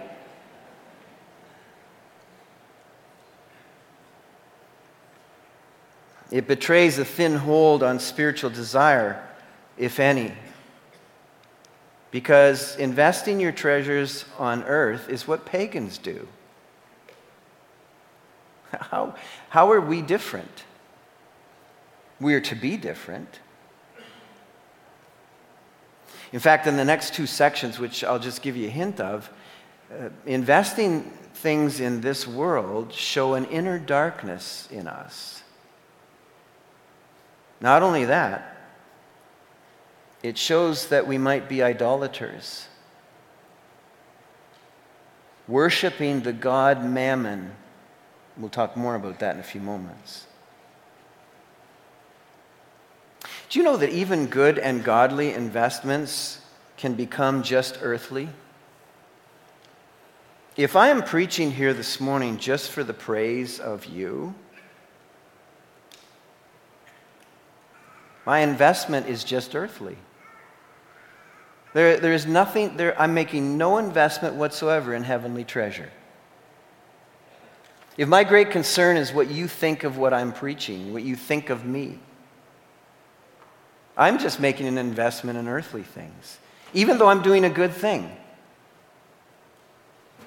It 6.36 6.50
betrays 6.50 7.00
a 7.00 7.06
thin 7.06 7.38
hold 7.38 7.82
on 7.82 7.98
spiritual 7.98 8.50
desire, 8.50 9.26
if 9.78 10.02
any. 10.02 10.34
Because 12.12 12.76
investing 12.76 13.40
your 13.40 13.54
treasures 13.54 14.26
on 14.38 14.62
earth 14.64 15.08
is 15.08 15.30
what 15.30 15.46
pagans 15.46 15.98
do. 15.98 16.28
How, 18.78 19.16
how 19.48 19.72
are 19.72 19.80
we 19.80 20.02
different? 20.02 20.66
We 22.20 22.34
are 22.34 22.42
to 22.42 22.56
be 22.56 22.76
different. 22.76 23.40
In 26.34 26.42
fact, 26.42 26.68
in 26.68 26.76
the 26.76 26.84
next 26.84 27.14
two 27.14 27.28
sections, 27.28 27.80
which 27.80 28.04
I'll 28.04 28.20
just 28.20 28.42
give 28.42 28.58
you 28.58 28.68
a 28.68 28.72
hint 28.72 29.00
of, 29.00 29.30
uh, 29.90 30.10
investing 30.26 31.04
things 31.34 31.80
in 31.80 32.02
this 32.02 32.28
world 32.28 32.92
show 32.92 33.36
an 33.36 33.46
inner 33.46 33.80
darkness 33.80 34.68
in 34.70 34.90
us. 34.90 35.44
Not 37.66 37.82
only 37.82 38.06
that, 38.06 38.58
it 40.22 40.38
shows 40.38 40.90
that 40.90 41.08
we 41.08 41.18
might 41.18 41.50
be 41.50 41.64
idolaters, 41.64 42.68
worshiping 45.48 46.22
the 46.22 46.32
god 46.32 46.86
Mammon. 46.86 47.56
We'll 48.38 48.52
talk 48.52 48.78
more 48.78 48.94
about 48.94 49.18
that 49.18 49.34
in 49.34 49.40
a 49.40 49.44
few 49.44 49.62
moments. 49.62 50.28
Do 53.50 53.58
you 53.58 53.66
know 53.66 53.78
that 53.78 53.90
even 53.90 54.28
good 54.28 54.60
and 54.60 54.84
godly 54.84 55.34
investments 55.34 56.42
can 56.78 56.94
become 56.94 57.42
just 57.42 57.80
earthly? 57.82 58.30
If 60.56 60.76
I 60.76 60.90
am 60.90 61.02
preaching 61.02 61.50
here 61.50 61.74
this 61.74 62.00
morning 62.00 62.38
just 62.38 62.70
for 62.70 62.84
the 62.84 62.94
praise 62.94 63.60
of 63.60 63.86
you, 63.86 64.36
my 68.26 68.40
investment 68.40 69.08
is 69.08 69.24
just 69.24 69.56
earthly. 69.56 69.98
There, 71.74 71.98
there 72.00 72.14
is 72.14 72.26
nothing, 72.26 72.78
there, 72.78 73.00
I'm 73.00 73.14
making 73.14 73.58
no 73.58 73.78
investment 73.78 74.36
whatsoever 74.36 74.94
in 74.94 75.04
heavenly 75.04 75.44
treasure. 75.44 75.92
If 77.98 78.08
my 78.08 78.24
great 78.24 78.52
concern 78.52 78.98
is 78.98 79.14
what 79.14 79.30
you 79.30 79.48
think 79.48 79.84
of 79.84 79.98
what 79.98 80.14
I'm 80.14 80.34
preaching, 80.34 80.94
what 80.94 81.04
you 81.04 81.16
think 81.16 81.50
of 81.50 81.66
me, 81.66 82.00
I'm 83.98 84.20
just 84.20 84.40
making 84.40 84.68
an 84.68 84.78
investment 84.78 85.38
in 85.38 85.48
earthly 85.48 85.84
things, 85.84 86.38
even 86.74 86.98
though 86.98 87.08
I'm 87.08 87.22
doing 87.22 87.46
a 87.46 87.50
good 87.50 87.72
thing. 87.72 88.12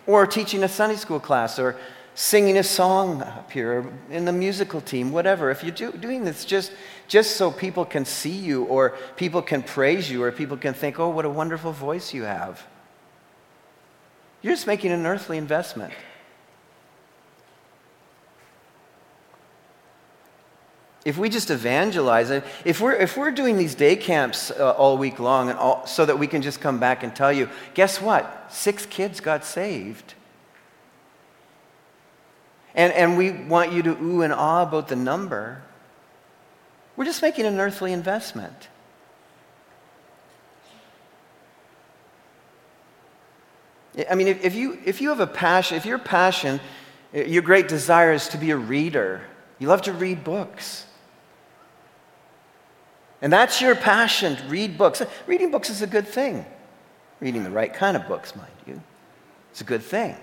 Or 0.06 0.26
teaching 0.26 0.62
a 0.62 0.68
Sunday 0.68 0.96
school 0.96 1.20
class, 1.20 1.58
or 1.58 1.76
singing 2.18 2.58
a 2.58 2.64
song 2.64 3.22
up 3.22 3.48
here, 3.52 3.78
or 3.78 3.92
in 4.10 4.24
the 4.24 4.32
musical 4.32 4.80
team, 4.80 5.12
whatever. 5.12 5.52
If 5.52 5.62
you're 5.62 5.70
do, 5.70 5.92
doing 5.92 6.24
this 6.24 6.44
just, 6.44 6.72
just 7.06 7.36
so 7.36 7.52
people 7.52 7.84
can 7.84 8.04
see 8.04 8.32
you, 8.32 8.64
or 8.64 8.96
people 9.16 9.40
can 9.40 9.62
praise 9.62 10.10
you, 10.10 10.24
or 10.24 10.32
people 10.32 10.56
can 10.56 10.74
think, 10.74 10.98
oh, 10.98 11.10
what 11.10 11.24
a 11.24 11.30
wonderful 11.30 11.70
voice 11.70 12.12
you 12.12 12.24
have, 12.24 12.66
you're 14.42 14.52
just 14.52 14.66
making 14.66 14.90
an 14.90 15.06
earthly 15.06 15.38
investment. 15.38 15.92
if 21.04 21.16
we 21.16 21.30
just 21.30 21.50
evangelize 21.50 22.28
if 22.66 22.82
we're, 22.82 22.92
if 22.92 23.16
we're 23.16 23.30
doing 23.30 23.56
these 23.56 23.74
day 23.74 23.96
camps 23.96 24.50
uh, 24.50 24.72
all 24.72 24.98
week 24.98 25.18
long 25.18 25.48
and 25.48 25.58
all, 25.58 25.86
so 25.86 26.04
that 26.04 26.18
we 26.18 26.26
can 26.26 26.42
just 26.42 26.60
come 26.60 26.78
back 26.78 27.02
and 27.02 27.16
tell 27.16 27.32
you, 27.32 27.48
guess 27.72 28.02
what? 28.02 28.48
Six 28.50 28.84
kids 28.84 29.20
got 29.20 29.42
saved. 29.42 30.14
And, 32.78 32.92
and 32.92 33.18
we 33.18 33.32
want 33.32 33.72
you 33.72 33.82
to 33.82 33.90
ooh 34.00 34.22
and 34.22 34.32
ah 34.32 34.62
about 34.62 34.86
the 34.86 34.94
number. 34.94 35.60
We're 36.96 37.06
just 37.06 37.20
making 37.20 37.44
an 37.44 37.58
earthly 37.58 37.92
investment. 37.92 38.68
I 44.08 44.14
mean, 44.14 44.28
if, 44.28 44.44
if, 44.44 44.54
you, 44.54 44.78
if 44.84 45.00
you 45.00 45.08
have 45.08 45.18
a 45.18 45.26
passion, 45.26 45.76
if 45.76 45.86
your 45.86 45.98
passion, 45.98 46.60
your 47.12 47.42
great 47.42 47.66
desire 47.66 48.12
is 48.12 48.28
to 48.28 48.38
be 48.38 48.52
a 48.52 48.56
reader, 48.56 49.22
you 49.58 49.66
love 49.66 49.82
to 49.82 49.92
read 49.92 50.22
books. 50.22 50.86
And 53.20 53.32
that's 53.32 53.60
your 53.60 53.74
passion, 53.74 54.38
read 54.48 54.78
books. 54.78 55.02
Reading 55.26 55.50
books 55.50 55.68
is 55.68 55.82
a 55.82 55.88
good 55.88 56.06
thing. 56.06 56.46
Reading 57.18 57.42
the 57.42 57.50
right 57.50 57.74
kind 57.74 57.96
of 57.96 58.06
books, 58.06 58.36
mind 58.36 58.52
you. 58.68 58.80
It's 59.50 59.62
a 59.62 59.64
good 59.64 59.82
thing. 59.82 60.16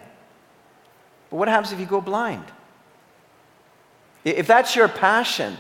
But 1.36 1.40
what 1.40 1.48
happens 1.50 1.74
if 1.74 1.82
you 1.82 1.86
go 1.86 2.00
blind? 2.00 2.46
If 4.24 4.48
that's 4.48 4.74
your 4.74 4.88
passion, 4.88 5.58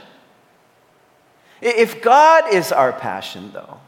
if 1.60 2.02
God 2.02 2.54
is 2.54 2.72
our 2.72 2.94
passion, 2.94 3.52
though, 3.52 3.82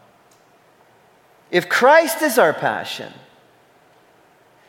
if 1.50 1.70
Christ 1.70 2.22
is 2.22 2.38
our 2.38 2.52
passion, 2.52 3.14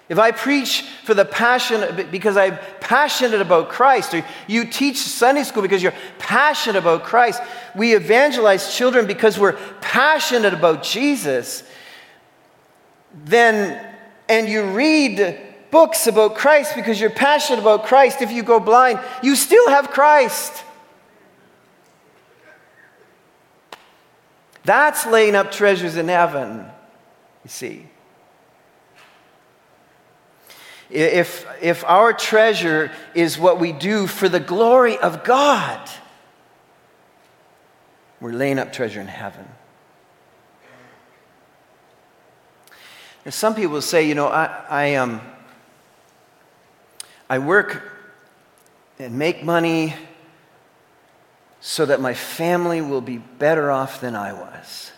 if 0.09 0.16
I 0.20 0.31
preach 0.31 0.83
for 1.02 1.12
the 1.12 1.24
passion 1.24 2.07
because 2.09 2.37
I'm 2.37 2.57
passionate 2.78 3.40
about 3.40 3.68
Christ, 3.68 4.14
or 4.14 4.24
you 4.46 4.64
teach 4.64 4.98
Sunday 4.98 5.42
school 5.42 5.62
because 5.62 5.83
you're 5.83 5.94
passionate 6.20 6.78
about 6.78 7.02
Christ, 7.02 7.42
we 7.74 7.96
evangelize 7.96 8.76
children 8.76 9.09
because 9.09 9.40
we're 9.40 9.59
passionate 9.81 10.54
about 10.54 10.85
Jesus, 10.85 11.64
then, 13.24 13.92
and 14.28 14.48
you 14.48 14.70
read 14.70 15.46
books 15.70 16.07
about 16.07 16.37
Christ 16.37 16.74
because 16.74 17.00
you're 17.00 17.11
passionate 17.11 17.61
about 17.61 17.87
Christ, 17.87 18.22
if 18.22 18.33
you 18.33 18.42
go 18.42 18.61
blind, 18.61 19.00
you 19.22 19.37
still 19.37 19.68
have 19.68 19.90
Christ. 19.90 20.64
That's 24.64 25.07
laying 25.07 25.35
up 25.35 25.50
treasures 25.50 25.96
in 25.96 26.09
heaven, 26.09 26.66
you 27.44 27.50
see. 27.50 27.87
If, 30.90 31.46
if 31.61 31.85
our 31.85 32.12
treasure 32.12 32.90
is 33.14 33.38
what 33.38 33.61
we 33.61 33.72
do 33.72 34.07
for 34.07 34.28
the 34.28 34.40
glory 34.40 34.96
of 34.98 35.22
God, 35.24 35.88
we're 38.20 38.33
laying 38.33 38.59
up 38.59 38.72
treasure 38.72 39.00
in 39.00 39.07
heaven. 39.07 39.46
And 43.24 43.35
some 43.35 43.54
people 43.54 43.83
say, 43.83 44.09
you 44.09 44.14
know, 44.14 44.28
I, 44.28 44.64
I, 44.68 44.94
um, 44.94 45.20
I 47.29 47.38
work 47.38 47.83
and 48.99 49.19
make 49.19 49.45
money 49.45 49.95
so 51.61 51.85
that 51.87 52.01
my 52.01 52.14
family 52.14 52.81
will 52.81 53.01
be 53.01 53.19
better 53.19 53.71
off 53.71 54.01
than 54.01 54.14
I 54.14 54.33
was. 54.33 54.93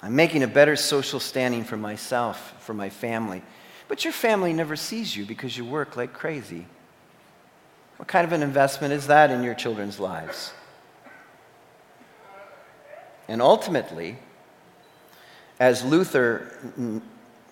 I'm 0.00 0.14
making 0.14 0.42
a 0.42 0.46
better 0.46 0.76
social 0.76 1.20
standing 1.20 1.64
for 1.64 1.76
myself, 1.76 2.54
for 2.60 2.72
my 2.72 2.88
family. 2.88 3.42
But 3.88 4.04
your 4.04 4.12
family 4.12 4.52
never 4.52 4.76
sees 4.76 5.16
you 5.16 5.26
because 5.26 5.56
you 5.56 5.64
work 5.64 5.96
like 5.96 6.12
crazy. 6.12 6.66
What 7.96 8.06
kind 8.06 8.24
of 8.24 8.32
an 8.32 8.42
investment 8.42 8.92
is 8.92 9.08
that 9.08 9.30
in 9.30 9.42
your 9.42 9.54
children's 9.54 9.98
lives? 9.98 10.52
And 13.26 13.42
ultimately, 13.42 14.16
as 15.58 15.84
Luther, 15.84 17.02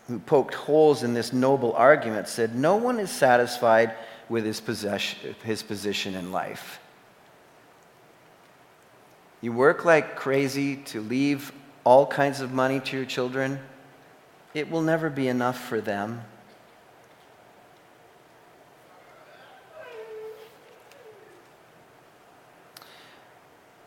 who 0.09 0.19
poked 0.19 0.55
holes 0.55 1.03
in 1.03 1.14
this 1.14 1.33
noble 1.33 1.73
argument, 1.73 2.29
said, 2.29 2.55
No 2.55 2.77
one 2.77 3.01
is 3.01 3.11
satisfied 3.11 3.95
with 4.29 4.45
his, 4.45 4.61
possession, 4.61 5.35
his 5.45 5.62
position 5.62 6.14
in 6.14 6.33
life. 6.33 6.81
You 9.40 9.53
work 9.53 9.85
like 9.85 10.16
crazy 10.16 10.77
to 10.77 11.01
leave 11.01 11.53
all 11.85 12.07
kinds 12.07 12.40
of 12.40 12.53
money 12.53 12.81
to 12.81 12.97
your 12.97 13.07
children, 13.07 13.61
it 14.55 14.71
will 14.71 14.83
never 14.83 15.09
be 15.09 15.29
enough 15.29 15.69
for 15.69 15.81
them. 15.81 16.23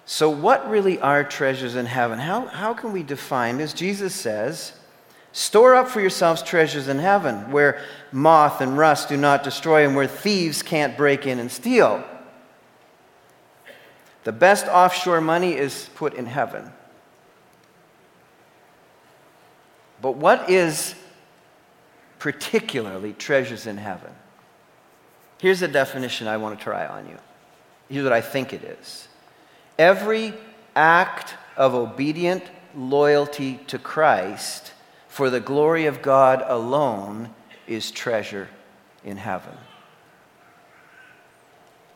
So, 0.05 0.29
what 0.29 0.69
really 0.69 0.99
are 0.99 1.23
treasures 1.23 1.75
in 1.75 1.86
heaven? 1.86 2.19
How, 2.19 2.47
how 2.47 2.73
can 2.73 2.91
we 2.91 3.03
define 3.03 3.58
this? 3.58 3.73
Jesus 3.73 4.13
says, 4.13 4.73
Store 5.39 5.73
up 5.73 5.88
for 5.88 6.02
yourselves 6.02 6.41
treasures 6.41 6.89
in 6.89 6.99
heaven, 6.99 7.49
where 7.49 7.82
moth 8.12 8.60
and 8.60 8.78
rust 8.78 9.08
do 9.08 9.15
not 9.15 9.41
destroy, 9.41 9.86
and 9.86 9.95
where 9.95 10.06
thieves 10.06 10.62
can't 10.62 10.97
break 10.97 11.25
in 11.25 11.39
and 11.39 11.49
steal. 11.49 12.04
The 14.25 14.34
best 14.34 14.67
offshore 14.67 15.21
money 15.21 15.56
is 15.56 15.89
put 15.95 16.13
in 16.13 16.25
heaven. 16.25 16.73
But 20.02 20.17
what 20.17 20.49
is 20.49 20.93
particularly 22.19 23.13
treasures 23.13 23.65
in 23.65 23.78
heaven? 23.78 24.12
Here's 25.39 25.62
a 25.62 25.69
definition 25.69 26.28
I 26.28 26.36
want 26.36 26.60
to 26.60 26.62
try 26.62 26.86
on 26.86 27.08
you. 27.08 27.17
Here's 27.88 28.04
what 28.04 28.12
I 28.12 28.19
think 28.19 28.52
it 28.52 28.65
is 28.65 29.08
every 29.78 30.34
act 30.75 31.36
of 31.56 31.75
obedient 31.75 32.43
loyalty 32.75 33.62
to 33.67 33.80
Christ 33.80 34.73
for 35.19 35.29
the 35.29 35.41
glory 35.41 35.86
of 35.86 36.01
God 36.01 36.45
alone 36.47 37.29
is 37.67 37.91
treasure 37.91 38.47
in 39.03 39.17
heaven. 39.17 39.58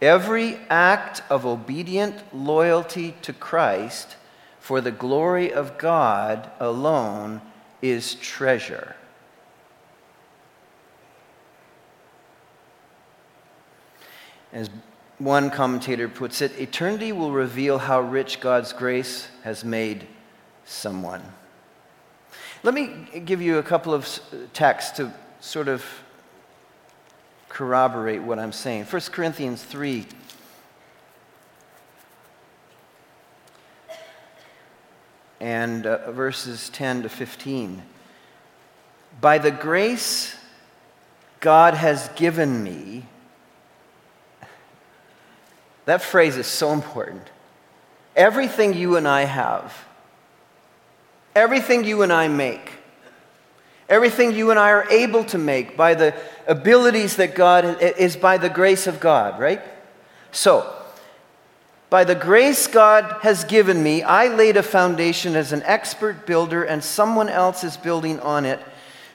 Every 0.02 0.58
act 0.70 1.24
of 1.30 1.46
obedient 1.46 2.36
loyalty 2.36 3.16
to 3.22 3.32
Christ 3.32 4.18
for 4.60 4.82
the 4.82 4.92
glory 4.92 5.54
of 5.54 5.78
God 5.78 6.52
alone 6.60 7.40
is 7.82 8.16
treasure. 8.16 8.98
As 14.52 14.70
one 15.18 15.50
commentator 15.50 16.10
puts 16.10 16.42
it, 16.42 16.60
eternity 16.60 17.14
will 17.14 17.32
reveal 17.32 17.78
how 17.78 18.02
rich 18.02 18.42
God's 18.42 18.74
grace 18.74 19.30
has 19.44 19.64
made 19.64 20.08
someone. 20.66 21.24
Let 22.64 22.74
me 22.74 23.22
give 23.26 23.42
you 23.42 23.58
a 23.58 23.64
couple 23.64 23.94
of 23.94 24.08
texts 24.54 24.98
to 24.98 25.14
sort 25.42 25.68
of 25.68 25.84
corroborate 27.50 28.24
what 28.24 28.40
I'm 28.40 28.54
saying. 28.54 28.86
1 28.86 29.02
Corinthians 29.12 29.64
3. 29.64 30.06
and 35.44 35.86
uh, 35.86 36.10
verses 36.12 36.70
10 36.70 37.04
to 37.04 37.10
15. 37.10 37.84
By 39.20 39.40
the 39.40 39.52
grace 39.52 40.38
God 41.42 41.74
has 41.74 42.08
given 42.16 42.64
me, 42.64 43.06
that 45.84 46.02
phrase 46.02 46.38
is 46.38 46.48
so 46.48 46.72
important. 46.72 47.28
Everything 48.16 48.74
you 48.74 48.96
and 48.96 49.06
I 49.06 49.24
have, 49.24 49.76
everything 51.36 51.84
you 51.84 52.02
and 52.02 52.12
I 52.12 52.28
make, 52.28 52.72
everything 53.90 54.34
you 54.34 54.52
and 54.52 54.60
I 54.60 54.72
are 54.72 54.90
able 54.90 55.24
to 55.26 55.38
make 55.38 55.76
by 55.76 55.94
the 55.94 56.16
abilities 56.48 57.16
that 57.18 57.36
God 57.36 57.82
is 57.82 58.16
by 58.16 58.38
the 58.38 58.50
grace 58.50 58.88
of 58.88 59.00
God, 59.00 59.40
right? 59.40 59.62
So, 60.32 60.74
by 61.90 62.04
the 62.04 62.16
grace 62.16 62.66
God 62.66 63.22
has 63.22 63.44
given 63.44 63.84
me, 63.84 64.02
I 64.02 64.28
laid 64.28 64.58
a 64.58 64.64
foundation 64.64 65.36
as 65.36 65.52
an 65.52 65.62
expert 65.64 66.26
builder, 66.26 66.64
and 66.64 66.84
someone 66.84 67.30
else 67.30 67.64
is 67.64 67.78
building 67.78 68.20
on 68.22 68.46
it. 68.46 68.60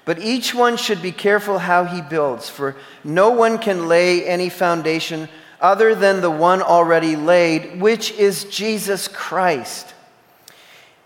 But 0.05 0.21
each 0.21 0.55
one 0.55 0.77
should 0.77 1.03
be 1.03 1.11
careful 1.11 1.59
how 1.59 1.85
he 1.85 2.01
builds, 2.01 2.49
for 2.49 2.77
no 3.03 3.31
one 3.31 3.59
can 3.59 3.89
lay 3.89 4.25
any 4.25 4.49
foundation 4.49 5.29
other 5.61 5.95
than 5.95 6.21
the 6.21 6.31
one 6.31 6.63
already 6.63 7.17
laid, 7.17 7.81
which 7.81 8.13
is 8.13 8.45
Jesus 8.45 9.09
Christ. 9.09 9.93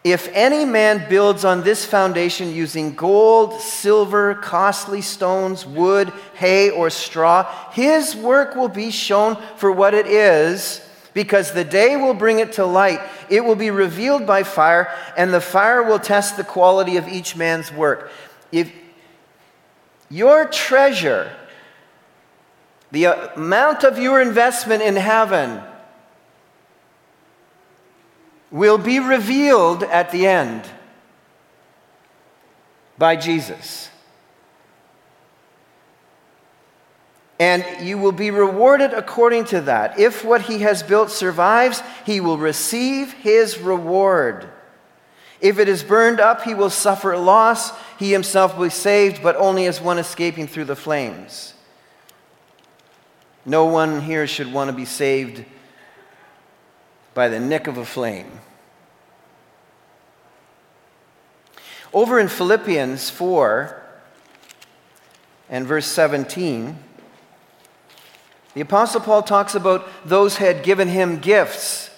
If 0.05 0.29
any 0.33 0.65
man 0.65 1.09
builds 1.09 1.45
on 1.45 1.63
this 1.63 1.85
foundation 1.85 2.53
using 2.53 2.95
gold, 2.95 3.61
silver, 3.61 4.35
costly 4.35 5.01
stones, 5.01 5.65
wood, 5.65 6.13
hay, 6.35 6.71
or 6.71 6.91
straw, 6.91 7.71
his 7.71 8.17
work 8.17 8.57
will 8.57 8.69
be 8.69 8.91
shown 8.91 9.37
for 9.57 9.71
what 9.71 9.95
it 9.95 10.09
is 10.09 10.85
because 11.15 11.53
the 11.53 11.65
day 11.65 11.97
will 11.97 12.15
bring 12.15 12.41
it 12.41 12.53
to 12.55 12.67
light. 12.67 13.01
It 13.31 13.45
will 13.45 13.55
be 13.55 13.71
revealed 13.71 14.27
by 14.27 14.43
fire, 14.43 14.93
and 15.17 15.33
the 15.33 15.41
fire 15.41 15.85
will 15.85 16.01
test 16.01 16.37
the 16.37 16.45
quality 16.45 16.97
of 16.97 17.07
each 17.07 17.37
man's 17.37 17.73
work. 17.73 18.11
If 18.51 18.73
your 20.11 20.47
treasure, 20.47 21.33
the 22.91 23.05
amount 23.37 23.85
of 23.85 23.99
your 23.99 24.21
investment 24.21 24.83
in 24.83 24.97
heaven, 24.97 25.63
will 28.53 28.79
be 28.79 29.01
revealed 29.01 29.83
at 29.83 30.13
the 30.13 30.27
end 30.27 30.65
by 32.97 33.17
Jesus. 33.17 33.89
and 37.43 37.85
you 37.85 37.99
will 37.99 38.13
be 38.13 38.31
rewarded 38.31 38.93
according 38.93 39.45
to 39.45 39.63
that. 39.63 39.99
If 39.99 40.25
what 40.25 40.43
he 40.43 40.59
has 40.59 40.85
built 40.85 41.11
survives, 41.11 41.83
he 42.07 42.21
will 42.21 42.39
receive 42.39 43.13
his 43.15 43.59
reward. 43.59 44.49
If 45.41 45.59
it 45.59 45.69
is 45.69 45.83
burned 45.83 46.21
up, 46.21 46.43
he 46.43 46.55
will 46.55 46.71
suffer 46.71 47.17
loss. 47.17 47.73
He 47.99 48.13
himself 48.13 48.57
will 48.57 48.67
be 48.67 48.71
saved, 48.71 49.25
but 49.25 49.35
only 49.35 49.67
as 49.67 49.81
one 49.81 49.99
escaping 49.99 50.47
through 50.47 50.67
the 50.67 50.77
flames. 50.77 51.55
No 53.45 53.65
one 53.65 54.03
here 54.03 54.29
should 54.29 54.53
want 54.53 54.71
to 54.71 54.77
be 54.77 54.85
saved 54.85 55.45
by 57.15 57.29
the 57.29 57.41
nick 57.41 57.67
of 57.67 57.77
a 57.77 57.85
flame. 57.85 58.41
Over 61.93 62.19
in 62.19 62.29
Philippians 62.29 63.11
4 63.11 63.83
and 65.51 65.67
verse 65.67 65.87
17, 65.87 66.79
the 68.55 68.61
Apostle 68.63 69.01
Paul 69.01 69.23
talks 69.23 69.55
about 69.55 69.87
those 70.05 70.37
who 70.37 70.45
had 70.45 70.63
given 70.63 70.89
him 70.89 71.19
gifts. 71.19 71.91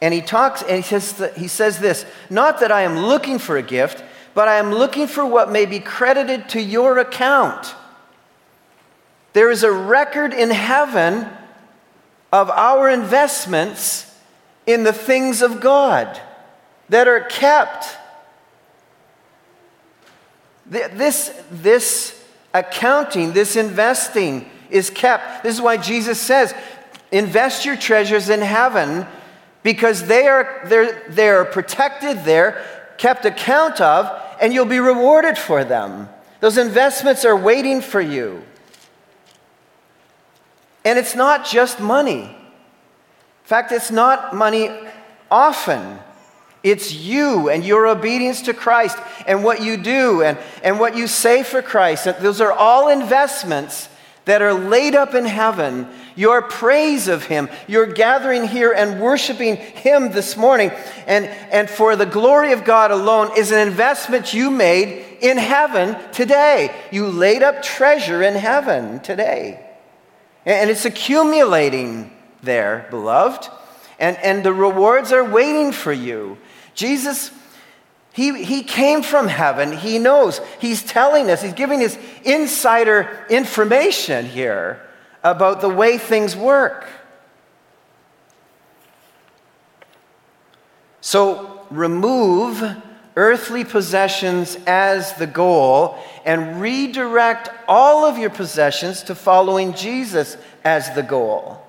And 0.00 0.12
he 0.12 0.20
talks 0.20 0.62
and 0.62 0.76
he 0.76 0.82
says, 0.82 1.32
he 1.36 1.48
says 1.48 1.78
this 1.78 2.04
not 2.30 2.60
that 2.60 2.70
I 2.70 2.82
am 2.82 2.98
looking 2.98 3.38
for 3.38 3.56
a 3.56 3.62
gift, 3.62 4.04
but 4.34 4.48
I 4.48 4.56
am 4.56 4.72
looking 4.72 5.06
for 5.06 5.24
what 5.24 5.50
may 5.50 5.66
be 5.66 5.80
credited 5.80 6.48
to 6.50 6.60
your 6.60 6.98
account. 6.98 7.74
There 9.32 9.50
is 9.50 9.64
a 9.64 9.72
record 9.72 10.32
in 10.32 10.50
heaven 10.50 11.26
of 12.32 12.50
our 12.50 12.88
investments 12.88 14.13
in 14.66 14.84
the 14.84 14.92
things 14.92 15.42
of 15.42 15.60
God 15.60 16.20
that 16.88 17.08
are 17.08 17.20
kept. 17.20 17.98
This, 20.66 21.34
this 21.50 22.24
accounting, 22.52 23.32
this 23.32 23.56
investing, 23.56 24.48
is 24.70 24.90
kept. 24.90 25.42
This 25.42 25.54
is 25.54 25.60
why 25.60 25.76
Jesus 25.76 26.20
says, 26.20 26.54
invest 27.12 27.64
your 27.64 27.76
treasures 27.76 28.28
in 28.28 28.40
heaven 28.40 29.06
because 29.62 30.06
they 30.06 30.26
are, 30.26 30.62
they're, 30.66 31.02
they're 31.08 31.44
protected 31.44 32.24
there, 32.24 32.64
kept 32.98 33.24
account 33.24 33.80
of, 33.80 34.10
and 34.40 34.52
you'll 34.52 34.64
be 34.64 34.80
rewarded 34.80 35.38
for 35.38 35.64
them. 35.64 36.08
Those 36.40 36.58
investments 36.58 37.24
are 37.24 37.36
waiting 37.36 37.80
for 37.80 38.00
you. 38.00 38.44
And 40.84 40.98
it's 40.98 41.14
not 41.14 41.46
just 41.46 41.80
money. 41.80 42.36
In 43.44 43.48
fact, 43.48 43.72
it's 43.72 43.90
not 43.90 44.34
money 44.34 44.70
often. 45.30 45.98
It's 46.62 46.94
you 46.94 47.50
and 47.50 47.62
your 47.62 47.86
obedience 47.86 48.40
to 48.42 48.54
Christ 48.54 48.96
and 49.26 49.44
what 49.44 49.62
you 49.62 49.76
do 49.76 50.22
and, 50.22 50.38
and 50.62 50.80
what 50.80 50.96
you 50.96 51.06
say 51.06 51.42
for 51.42 51.60
Christ. 51.60 52.06
Those 52.20 52.40
are 52.40 52.52
all 52.52 52.88
investments 52.88 53.90
that 54.24 54.40
are 54.40 54.54
laid 54.54 54.94
up 54.94 55.14
in 55.14 55.26
heaven, 55.26 55.86
your 56.16 56.40
praise 56.40 57.06
of 57.06 57.24
Him. 57.24 57.50
You're 57.68 57.92
gathering 57.92 58.48
here 58.48 58.72
and 58.72 58.98
worshiping 58.98 59.56
Him 59.56 60.12
this 60.12 60.38
morning. 60.38 60.70
And, 61.06 61.26
and 61.26 61.68
for 61.68 61.96
the 61.96 62.06
glory 62.06 62.52
of 62.52 62.64
God 62.64 62.90
alone 62.90 63.36
is 63.36 63.50
an 63.50 63.58
investment 63.68 64.32
you 64.32 64.50
made 64.50 65.18
in 65.20 65.36
heaven 65.36 65.98
today. 66.12 66.74
You 66.90 67.08
laid 67.08 67.42
up 67.42 67.62
treasure 67.62 68.22
in 68.22 68.36
heaven 68.36 69.00
today. 69.00 69.60
And 70.46 70.70
it's 70.70 70.86
accumulating 70.86 72.10
there, 72.44 72.86
beloved. 72.90 73.48
And, 73.98 74.16
and 74.18 74.44
the 74.44 74.52
rewards 74.52 75.12
are 75.12 75.24
waiting 75.24 75.72
for 75.72 75.92
you. 75.92 76.38
Jesus 76.74 77.30
he, 78.14 78.44
he 78.44 78.62
came 78.62 79.02
from 79.02 79.26
heaven. 79.26 79.76
He 79.76 79.98
knows. 79.98 80.40
He's 80.60 80.84
telling 80.84 81.28
us, 81.30 81.42
he's 81.42 81.52
giving 81.52 81.82
us 81.82 81.98
insider 82.22 83.26
information 83.28 84.24
here 84.24 84.80
about 85.24 85.60
the 85.60 85.68
way 85.68 85.98
things 85.98 86.36
work. 86.36 86.86
So 91.00 91.66
remove 91.70 92.62
earthly 93.16 93.64
possessions 93.64 94.56
as 94.64 95.14
the 95.14 95.26
goal 95.26 95.98
and 96.24 96.60
redirect 96.60 97.50
all 97.66 98.04
of 98.04 98.16
your 98.16 98.30
possessions 98.30 99.02
to 99.04 99.16
following 99.16 99.74
Jesus 99.74 100.36
as 100.62 100.94
the 100.94 101.02
goal 101.02 101.63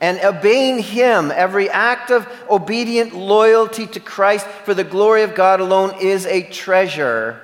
and 0.00 0.20
obeying 0.22 0.78
Him, 0.78 1.32
every 1.34 1.68
act 1.68 2.10
of 2.10 2.28
obedient 2.48 3.14
loyalty 3.14 3.86
to 3.88 4.00
Christ 4.00 4.46
for 4.46 4.74
the 4.74 4.84
glory 4.84 5.22
of 5.22 5.34
God 5.34 5.60
alone 5.60 5.94
is 6.00 6.24
a 6.26 6.42
treasure 6.42 7.40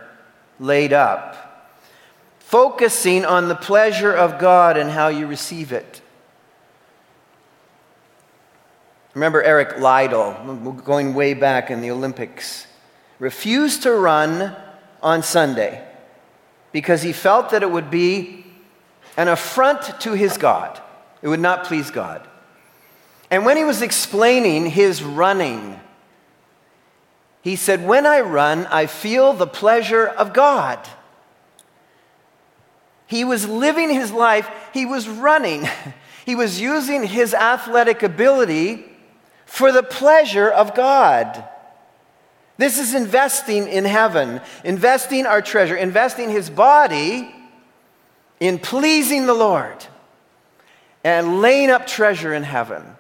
laid 0.61 0.93
up. 0.93 1.41
Focusing 2.39 3.25
on 3.25 3.49
the 3.49 3.57
pleasure 3.57 4.13
of 4.13 4.39
God 4.39 4.77
and 4.77 4.91
how 4.91 5.09
you 5.09 5.27
receive 5.27 5.73
it. 5.73 6.01
Remember 9.15 9.43
Eric 9.43 9.79
Liddell, 9.79 10.33
going 10.85 11.15
way 11.15 11.35
back 11.35 11.71
in 11.71 11.81
the 11.81 11.91
Olympics, 11.91 12.67
refused 13.19 13.83
to 13.85 13.93
run 13.93 14.55
on 15.03 15.23
Sunday 15.23 15.87
because 16.73 17.03
he 17.03 17.13
felt 17.13 17.51
that 17.51 17.63
it 17.63 17.71
would 17.71 17.91
be 17.91 18.45
an 19.17 19.29
affront 19.29 20.01
to 20.01 20.15
his 20.15 20.37
God. 20.37 20.81
It 21.23 21.29
would 21.29 21.41
not 21.41 21.65
please 21.65 21.91
God. 21.91 22.27
And 23.35 23.45
when 23.45 23.57
he 23.57 23.65
was 23.65 23.83
explaining 23.83 24.67
his 24.67 25.03
running, 25.03 25.81
he 27.43 27.57
said, 27.57 27.85
When 27.85 28.07
I 28.07 28.21
run, 28.21 28.65
I 28.67 28.87
feel 28.87 29.33
the 29.33 29.49
pleasure 29.49 30.07
of 30.07 30.33
God. 30.33 30.79
He 33.09 33.25
was 33.25 33.49
living 33.49 33.91
his 33.91 34.13
life, 34.13 34.49
he 34.73 34.87
was 34.87 35.09
running, 35.09 35.67
he 36.25 36.37
was 36.37 36.61
using 36.61 37.03
his 37.03 37.35
athletic 37.35 38.05
ability 38.05 38.85
for 39.47 39.73
the 39.73 39.83
pleasure 39.83 40.49
of 40.49 40.77
God. 40.77 41.43
This 42.57 42.79
is 42.79 42.95
investing 42.95 43.67
in 43.67 43.85
heaven, 43.85 44.43
investing 44.63 45.27
our 45.27 45.43
treasure, 45.43 45.75
investing 45.75 46.31
his 46.31 46.51
body 46.51 47.35
in 48.39 48.61
pleasing 48.61 49.27
the 49.27 49.35
Lord, 49.35 49.85
and 51.03 51.43
laying 51.43 51.71
up 51.71 51.89
treasure 51.89 52.33
in 52.33 52.45
heaven. 52.45 52.95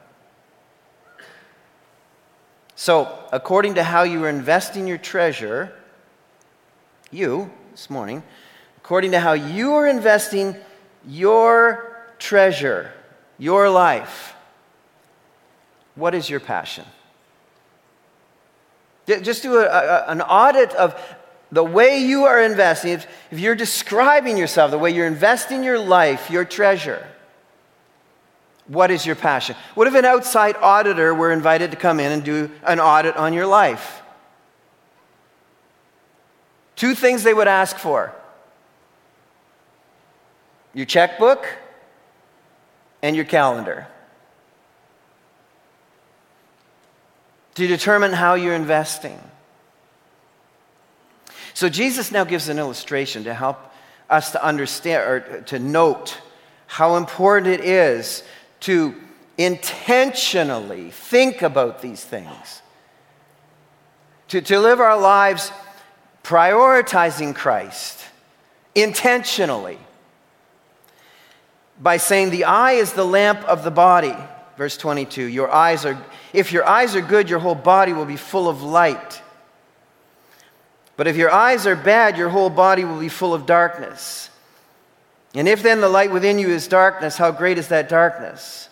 So, 2.76 3.18
according 3.30 3.74
to 3.74 3.84
how 3.84 4.02
you 4.02 4.24
are 4.24 4.28
investing 4.28 4.86
your 4.88 4.98
treasure, 4.98 5.72
you, 7.10 7.50
this 7.70 7.88
morning, 7.88 8.22
according 8.78 9.12
to 9.12 9.20
how 9.20 9.32
you 9.34 9.74
are 9.74 9.86
investing 9.86 10.56
your 11.06 12.04
treasure, 12.18 12.92
your 13.38 13.70
life, 13.70 14.34
what 15.94 16.14
is 16.14 16.28
your 16.28 16.40
passion? 16.40 16.84
Just 19.06 19.42
do 19.42 19.58
a, 19.58 19.66
a, 19.66 20.06
an 20.08 20.22
audit 20.22 20.72
of 20.74 21.00
the 21.52 21.62
way 21.62 21.98
you 21.98 22.24
are 22.24 22.42
investing. 22.42 22.92
If, 22.92 23.06
if 23.30 23.38
you're 23.38 23.54
describing 23.54 24.36
yourself, 24.36 24.72
the 24.72 24.78
way 24.78 24.90
you're 24.90 25.06
investing 25.06 25.62
your 25.62 25.78
life, 25.78 26.30
your 26.30 26.44
treasure, 26.44 27.06
what 28.66 28.90
is 28.90 29.04
your 29.04 29.16
passion? 29.16 29.56
What 29.74 29.86
if 29.86 29.94
an 29.94 30.04
outside 30.04 30.56
auditor 30.56 31.14
were 31.14 31.32
invited 31.32 31.70
to 31.72 31.76
come 31.76 32.00
in 32.00 32.12
and 32.12 32.24
do 32.24 32.50
an 32.66 32.80
audit 32.80 33.16
on 33.16 33.32
your 33.32 33.46
life? 33.46 34.02
Two 36.76 36.94
things 36.94 37.22
they 37.22 37.34
would 37.34 37.48
ask 37.48 37.76
for 37.76 38.14
your 40.72 40.86
checkbook 40.86 41.46
and 43.02 43.14
your 43.14 43.24
calendar 43.24 43.86
to 47.54 47.66
determine 47.66 48.12
how 48.12 48.34
you're 48.34 48.54
investing. 48.54 49.20
So, 51.52 51.68
Jesus 51.68 52.10
now 52.10 52.24
gives 52.24 52.48
an 52.48 52.58
illustration 52.58 53.24
to 53.24 53.34
help 53.34 53.72
us 54.10 54.32
to 54.32 54.44
understand 54.44 55.08
or 55.08 55.40
to 55.42 55.58
note 55.60 56.18
how 56.66 56.96
important 56.96 57.46
it 57.46 57.64
is 57.64 58.24
to 58.64 58.94
intentionally 59.36 60.90
think 60.90 61.42
about 61.42 61.82
these 61.82 62.02
things, 62.02 62.62
to, 64.28 64.40
to 64.40 64.58
live 64.58 64.80
our 64.80 64.98
lives 64.98 65.52
prioritizing 66.22 67.34
Christ 67.34 68.02
intentionally 68.74 69.78
by 71.78 71.98
saying 71.98 72.30
the 72.30 72.44
eye 72.44 72.72
is 72.72 72.94
the 72.94 73.04
lamp 73.04 73.44
of 73.44 73.64
the 73.64 73.70
body. 73.70 74.16
Verse 74.56 74.78
22 74.78 75.24
your 75.24 75.50
eyes 75.50 75.84
are 75.84 76.02
if 76.32 76.50
your 76.50 76.66
eyes 76.66 76.96
are 76.96 77.02
good 77.02 77.28
your 77.28 77.40
whole 77.40 77.54
body 77.54 77.92
will 77.92 78.06
be 78.06 78.16
full 78.16 78.48
of 78.48 78.62
light. 78.62 79.20
But 80.96 81.06
if 81.06 81.16
your 81.16 81.30
eyes 81.30 81.66
are 81.66 81.76
bad 81.76 82.16
your 82.16 82.30
whole 82.30 82.50
body 82.50 82.84
will 82.84 83.00
be 83.00 83.10
full 83.10 83.34
of 83.34 83.44
darkness 83.44 84.30
and 85.34 85.48
if 85.48 85.62
then 85.62 85.80
the 85.80 85.88
light 85.88 86.12
within 86.12 86.38
you 86.38 86.48
is 86.48 86.68
darkness, 86.68 87.16
how 87.16 87.32
great 87.32 87.58
is 87.58 87.68
that 87.68 87.88
darkness? 87.88 88.68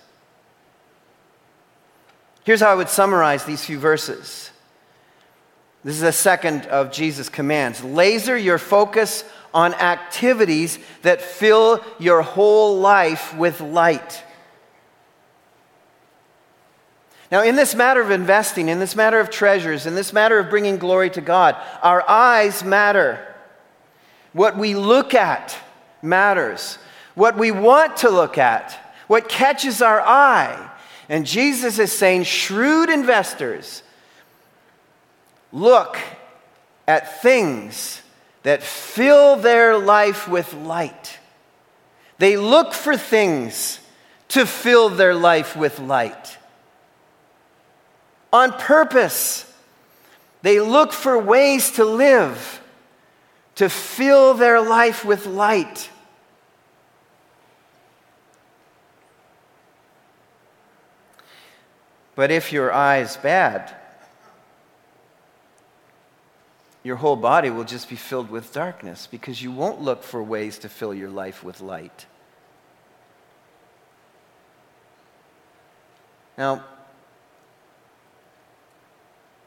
Here's 2.45 2.61
how 2.61 2.71
I 2.71 2.75
would 2.75 2.89
summarize 2.89 3.45
these 3.45 3.65
few 3.65 3.79
verses. 3.79 4.51
This 5.85 5.97
is 5.97 6.01
the 6.01 6.13
second 6.13 6.67
of 6.67 6.93
Jesus' 6.93 7.29
commands. 7.29 7.83
Laser 7.83 8.37
your 8.37 8.59
focus 8.59 9.25
on 9.53 9.75
activities 9.75 10.79
that 11.03 11.21
fill 11.21 11.85
your 11.99 12.23
whole 12.23 12.79
life 12.79 13.37
with 13.37 13.61
light. 13.61 14.23
Now, 17.33 17.43
in 17.43 17.57
this 17.57 17.75
matter 17.75 18.01
of 18.01 18.11
investing, 18.11 18.69
in 18.69 18.79
this 18.79 18.95
matter 18.95 19.19
of 19.19 19.31
treasures, 19.31 19.87
in 19.87 19.95
this 19.95 20.13
matter 20.13 20.39
of 20.39 20.51
bringing 20.51 20.77
glory 20.77 21.11
to 21.11 21.21
God, 21.21 21.57
our 21.83 22.09
eyes 22.09 22.63
matter. 22.63 23.27
What 24.33 24.57
we 24.57 24.75
look 24.75 25.15
at 25.15 25.59
matters. 26.03 26.79
What 27.15 27.37
we 27.37 27.51
want 27.51 27.99
to 27.99 28.11
look 28.11 28.39
at, 28.39 28.79
what 29.07 29.29
catches 29.29 29.81
our 29.83 30.01
eye. 30.01 30.71
And 31.09 31.27
Jesus 31.27 31.79
is 31.79 31.93
saying, 31.93 32.25
shrewd 32.25 32.91
investors 32.91 33.83
look 35.53 35.99
at 36.89 37.23
things 37.23 38.03
that 38.43 38.63
fill 38.63 39.37
their 39.37 39.79
life 39.79 40.27
with 40.27 40.53
light. 40.55 41.19
They 42.19 42.37
look 42.37 42.73
for 42.73 42.97
things 42.97 43.79
to 44.29 44.47
fill 44.47 44.89
their 44.89 45.15
life 45.15 45.57
with 45.57 45.79
light. 45.79 46.39
On 48.33 48.53
purpose, 48.53 49.53
they 50.41 50.59
look 50.59 50.93
for 50.93 51.19
ways 51.19 51.73
to 51.73 51.85
live 51.85 52.62
to 53.63 53.69
fill 53.69 54.35
their 54.35 54.61
life 54.61 55.05
with 55.05 55.25
light. 55.25 55.89
But 62.17 62.33
if 62.33 62.53
your 62.53 62.73
eye 62.73 62.99
is 62.99 63.17
bad, 63.17 63.73
your 66.83 66.97
whole 66.97 67.15
body 67.15 67.51
will 67.51 67.63
just 67.63 67.89
be 67.89 67.95
filled 67.95 68.33
with 68.33 68.53
darkness 68.53 69.07
because 69.09 69.41
you 69.41 69.53
won't 69.53 69.81
look 69.81 70.03
for 70.03 70.21
ways 70.21 70.59
to 70.59 70.69
fill 70.69 70.93
your 70.93 71.11
life 71.11 71.45
with 71.45 71.61
light. 71.61 72.07
Now, 76.37 76.65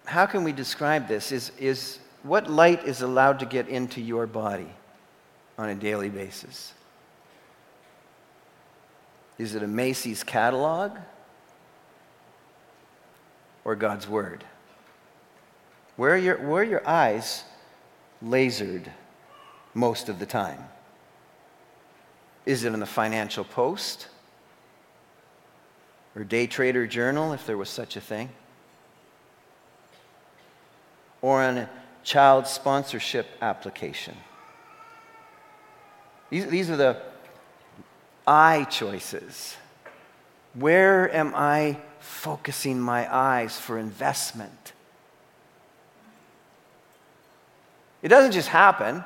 how 0.05 0.25
can 0.25 0.45
we 0.45 0.53
describe 0.53 1.09
this? 1.09 1.33
Is, 1.33 1.51
is 1.59 1.99
what 2.25 2.49
light 2.49 2.83
is 2.85 3.01
allowed 3.01 3.39
to 3.39 3.45
get 3.45 3.67
into 3.67 4.01
your 4.01 4.27
body 4.27 4.69
on 5.57 5.69
a 5.69 5.75
daily 5.75 6.09
basis? 6.09 6.73
Is 9.37 9.55
it 9.55 9.63
a 9.63 9.67
Macy's 9.67 10.23
catalog? 10.23 10.97
or 13.65 13.75
God's 13.75 14.07
Word? 14.07 14.45
Where 15.97 16.13
are 16.13 16.17
your, 16.17 16.37
where 16.37 16.61
are 16.61 16.65
your 16.65 16.87
eyes 16.87 17.43
lasered 18.23 18.87
most 19.73 20.07
of 20.07 20.19
the 20.19 20.25
time? 20.25 20.63
Is 22.45 22.63
it 22.63 22.73
in 22.73 22.79
the 22.79 22.85
Financial 22.85 23.43
Post? 23.43 24.07
Or 26.15 26.23
Day 26.23 26.47
Trader 26.47 26.87
Journal, 26.87 27.33
if 27.33 27.45
there 27.45 27.57
was 27.57 27.69
such 27.69 27.97
a 27.97 28.01
thing? 28.01 28.29
Or 31.21 31.41
on 31.41 31.57
a 31.57 31.69
child 32.05 32.47
sponsorship 32.47 33.27
application? 33.41 34.15
These, 36.29 36.47
these 36.47 36.69
are 36.69 36.77
the 36.77 37.01
I 38.25 38.63
choices. 38.65 39.57
Where 40.53 41.13
am 41.13 41.33
I 41.35 41.77
focusing 41.99 42.79
my 42.79 43.13
eyes 43.13 43.59
for 43.59 43.77
investment? 43.77 44.73
It 48.01 48.07
doesn't 48.07 48.31
just 48.31 48.49
happen. 48.49 49.03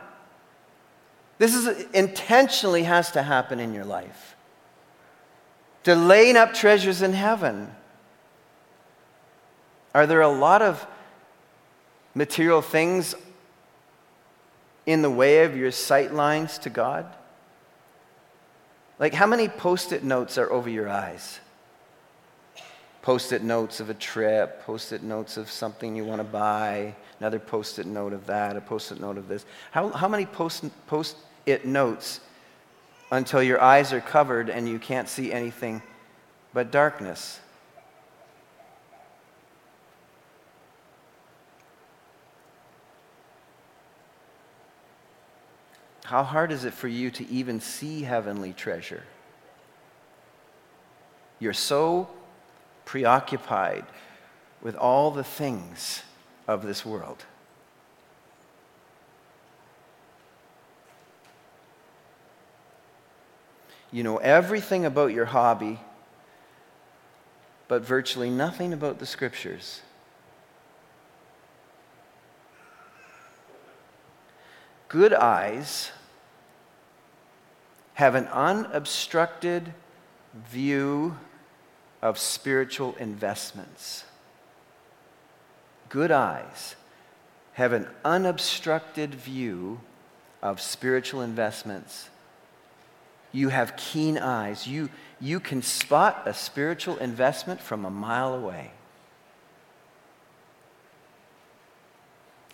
This 1.38 1.56
is 1.56 1.86
intentionally 1.94 2.84
has 2.84 3.12
to 3.14 3.24
happen 3.24 3.60
in 3.60 3.74
your 3.74 3.86
life. 3.86 4.36
To 5.86 5.96
laying 5.96 6.36
up 6.36 6.54
treasures 6.54 7.02
in 7.02 7.14
heaven. 7.14 7.74
Are 9.96 10.06
there 10.06 10.22
a 10.22 10.30
lot 10.30 10.62
of 10.62 10.86
material 12.20 12.62
things 12.62 13.16
in 14.86 15.02
the 15.02 15.10
way 15.10 15.46
of 15.46 15.56
your 15.56 15.72
sight 15.72 16.14
lines 16.14 16.58
to 16.58 16.70
God? 16.70 17.06
Like, 19.00 19.14
how 19.14 19.26
many 19.26 19.48
post 19.48 19.94
it 19.94 20.04
notes 20.04 20.38
are 20.38 20.52
over 20.52 20.70
your 20.70 20.90
eyes? 20.90 21.40
Post 23.02 23.32
it 23.32 23.42
notes 23.42 23.80
of 23.80 23.90
a 23.90 23.94
trip, 23.94 24.62
post 24.66 24.92
it 24.92 25.02
notes 25.02 25.38
of 25.38 25.50
something 25.50 25.96
you 25.96 26.04
want 26.04 26.20
to 26.20 26.26
buy, 26.26 26.94
another 27.22 27.40
post 27.40 27.80
it 27.80 27.86
note 27.86 28.12
of 28.12 28.26
that, 28.26 28.58
a 28.58 28.62
post 28.62 28.92
it 28.92 29.00
note 29.00 29.18
of 29.18 29.30
this. 29.30 29.46
How, 29.72 29.88
how 29.88 30.10
many 30.10 30.26
post 30.26 30.66
it 31.46 31.66
notes 31.66 32.20
until 33.14 33.42
your 33.42 33.62
eyes 33.62 33.94
are 33.94 34.02
covered 34.02 34.50
and 34.50 34.68
you 34.68 34.78
can't 34.78 35.08
see 35.08 35.32
anything 35.32 35.82
but 36.54 36.70
darkness? 36.70 37.40
How 46.10 46.24
hard 46.24 46.52
is 46.52 46.66
it 46.66 46.74
for 46.74 46.88
you 46.88 47.12
to 47.12 47.30
even 47.30 47.60
see 47.60 48.02
heavenly 48.02 48.52
treasure? 48.52 49.04
You're 51.38 51.54
so 51.54 52.10
preoccupied 52.84 53.86
with 54.60 54.76
all 54.76 55.12
the 55.12 55.24
things 55.24 56.02
of 56.48 56.66
this 56.66 56.84
world. 56.84 57.26
You 63.92 64.02
know 64.02 64.18
everything 64.18 64.86
about 64.86 65.14
your 65.14 65.26
hobby, 65.26 65.80
but 67.68 67.84
virtually 67.84 68.32
nothing 68.32 68.74
about 68.74 68.98
the 68.98 69.06
scriptures. 69.06 69.82
Good 74.88 75.14
eyes 75.14 75.92
have 78.00 78.16
an 78.16 78.28
unobstructed 78.28 79.74
view 80.50 81.18
of 82.02 82.18
spiritual 82.18 82.96
investments. 82.98 84.06
Good 85.90 86.10
eyes 86.10 86.78
have 87.56 87.74
an 87.74 87.88
unobstructed 88.06 89.14
view 89.14 89.82
of 90.42 90.62
spiritual 90.62 91.20
investments. 91.20 92.10
You 93.34 93.50
have 93.50 93.76
keen 93.76 94.18
eyes. 94.18 94.66
You, 94.66 94.90
you 95.20 95.42
can 95.42 95.62
spot 95.62 96.24
a 96.26 96.34
spiritual 96.34 96.96
investment 97.00 97.60
from 97.60 97.84
a 97.84 97.92
mile 97.92 98.34
away. 98.34 98.72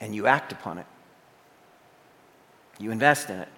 And 0.02 0.16
you 0.16 0.26
act 0.26 0.52
upon 0.52 0.80
it, 0.80 0.88
you 2.80 2.90
invest 2.90 3.30
in 3.30 3.38
it. 3.38 3.50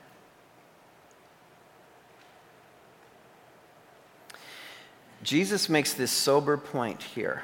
Jesus 5.28 5.68
makes 5.68 5.94
this 5.94 6.10
sober 6.10 6.56
point 6.56 7.04
here. 7.04 7.44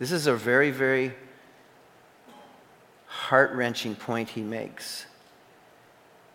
This 0.00 0.10
is 0.10 0.26
a 0.26 0.34
very, 0.34 0.72
very 0.72 1.14
heart 3.06 3.52
wrenching 3.52 3.94
point 3.94 4.30
he 4.30 4.42
makes. 4.42 5.06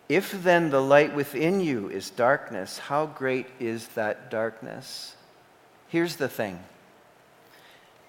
If 0.08 0.42
then 0.42 0.70
the 0.70 0.80
light 0.80 1.14
within 1.14 1.60
you 1.60 1.90
is 1.90 2.08
darkness, 2.08 2.78
how 2.78 3.04
great 3.04 3.46
is 3.60 3.88
that 3.88 4.30
darkness? 4.30 5.14
Here's 5.88 6.16
the 6.16 6.30
thing 6.30 6.60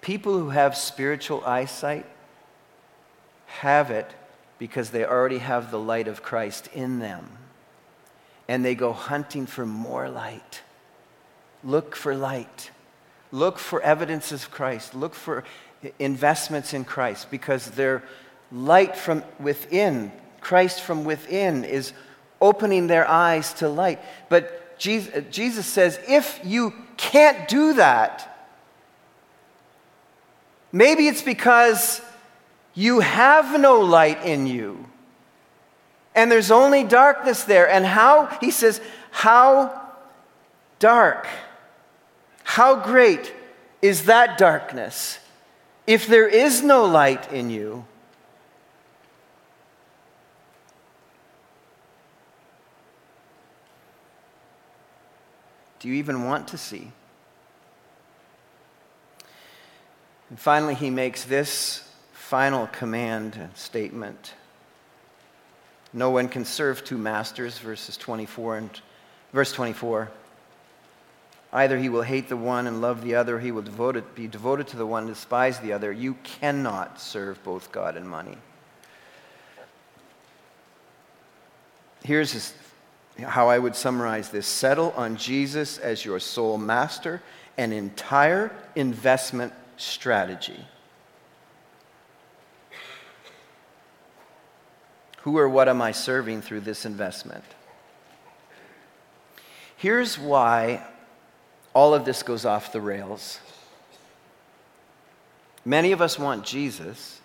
people 0.00 0.38
who 0.38 0.48
have 0.48 0.78
spiritual 0.78 1.44
eyesight 1.44 2.06
have 3.44 3.90
it 3.90 4.10
because 4.58 4.88
they 4.88 5.04
already 5.04 5.40
have 5.40 5.70
the 5.70 5.78
light 5.78 6.08
of 6.08 6.22
Christ 6.22 6.70
in 6.72 7.00
them. 7.00 7.28
And 8.48 8.64
they 8.64 8.74
go 8.74 8.94
hunting 8.94 9.44
for 9.44 9.66
more 9.66 10.08
light. 10.08 10.62
Look 11.64 11.96
for 11.96 12.14
light. 12.14 12.70
Look 13.32 13.58
for 13.58 13.80
evidences 13.82 14.44
of 14.44 14.50
Christ. 14.50 14.94
Look 14.94 15.14
for 15.14 15.44
investments 15.98 16.72
in 16.72 16.84
Christ 16.84 17.30
because 17.30 17.66
their 17.72 18.02
light 18.50 18.96
from 18.96 19.22
within, 19.38 20.12
Christ 20.40 20.80
from 20.80 21.04
within, 21.04 21.64
is 21.64 21.92
opening 22.40 22.86
their 22.86 23.06
eyes 23.08 23.52
to 23.54 23.68
light. 23.68 24.00
But 24.28 24.78
Jesus, 24.78 25.66
says, 25.66 25.98
if 26.08 26.40
you 26.44 26.72
can't 26.96 27.48
do 27.48 27.74
that, 27.74 28.48
maybe 30.72 31.08
it's 31.08 31.22
because 31.22 32.00
you 32.74 33.00
have 33.00 33.58
no 33.60 33.80
light 33.80 34.24
in 34.24 34.46
you. 34.46 34.86
And 36.14 36.30
there's 36.30 36.50
only 36.50 36.84
darkness 36.84 37.44
there. 37.44 37.68
And 37.68 37.84
how, 37.84 38.26
he 38.40 38.50
says, 38.50 38.80
how 39.10 39.80
dark 40.78 41.26
how 42.48 42.76
great 42.76 43.34
is 43.82 44.04
that 44.04 44.38
darkness 44.38 45.18
if 45.86 46.06
there 46.06 46.26
is 46.26 46.62
no 46.62 46.86
light 46.86 47.30
in 47.30 47.50
you? 47.50 47.84
Do 55.78 55.88
you 55.88 55.94
even 55.96 56.24
want 56.24 56.48
to 56.48 56.56
see? 56.56 56.90
And 60.30 60.40
finally, 60.40 60.74
he 60.74 60.88
makes 60.88 61.24
this 61.24 61.86
final 62.14 62.66
command 62.68 63.36
and 63.36 63.54
statement 63.58 64.32
No 65.92 66.08
one 66.08 66.28
can 66.28 66.46
serve 66.46 66.82
two 66.82 66.96
masters, 66.96 67.58
verses 67.58 67.98
24 67.98 68.56
and 68.56 68.80
verse 69.34 69.52
24. 69.52 70.10
Either 71.52 71.78
he 71.78 71.88
will 71.88 72.02
hate 72.02 72.28
the 72.28 72.36
one 72.36 72.66
and 72.66 72.80
love 72.80 73.02
the 73.02 73.14
other, 73.14 73.40
he 73.40 73.50
will 73.50 73.62
devote 73.62 74.14
be 74.14 74.26
devoted 74.26 74.66
to 74.68 74.76
the 74.76 74.86
one 74.86 75.04
and 75.04 75.14
despise 75.14 75.58
the 75.60 75.72
other. 75.72 75.90
You 75.90 76.14
cannot 76.22 77.00
serve 77.00 77.42
both 77.42 77.72
God 77.72 77.96
and 77.96 78.08
money. 78.08 78.36
Here's 82.04 82.32
his, 82.32 82.54
how 83.22 83.48
I 83.48 83.58
would 83.58 83.74
summarize 83.74 84.30
this 84.30 84.46
settle 84.46 84.92
on 84.96 85.16
Jesus 85.16 85.78
as 85.78 86.04
your 86.04 86.20
sole 86.20 86.58
master 86.58 87.22
and 87.56 87.72
entire 87.72 88.52
investment 88.76 89.52
strategy. 89.78 90.64
Who 95.22 95.38
or 95.38 95.48
what 95.48 95.68
am 95.68 95.82
I 95.82 95.92
serving 95.92 96.42
through 96.42 96.60
this 96.60 96.84
investment? 96.86 97.44
Here's 99.76 100.18
why 100.18 100.86
all 101.74 101.94
of 101.94 102.04
this 102.04 102.22
goes 102.22 102.44
off 102.44 102.72
the 102.72 102.80
rails. 102.80 103.38
Many 105.64 105.92
of 105.92 106.00
us 106.00 106.18
want 106.18 106.44
Jesus, 106.44 107.20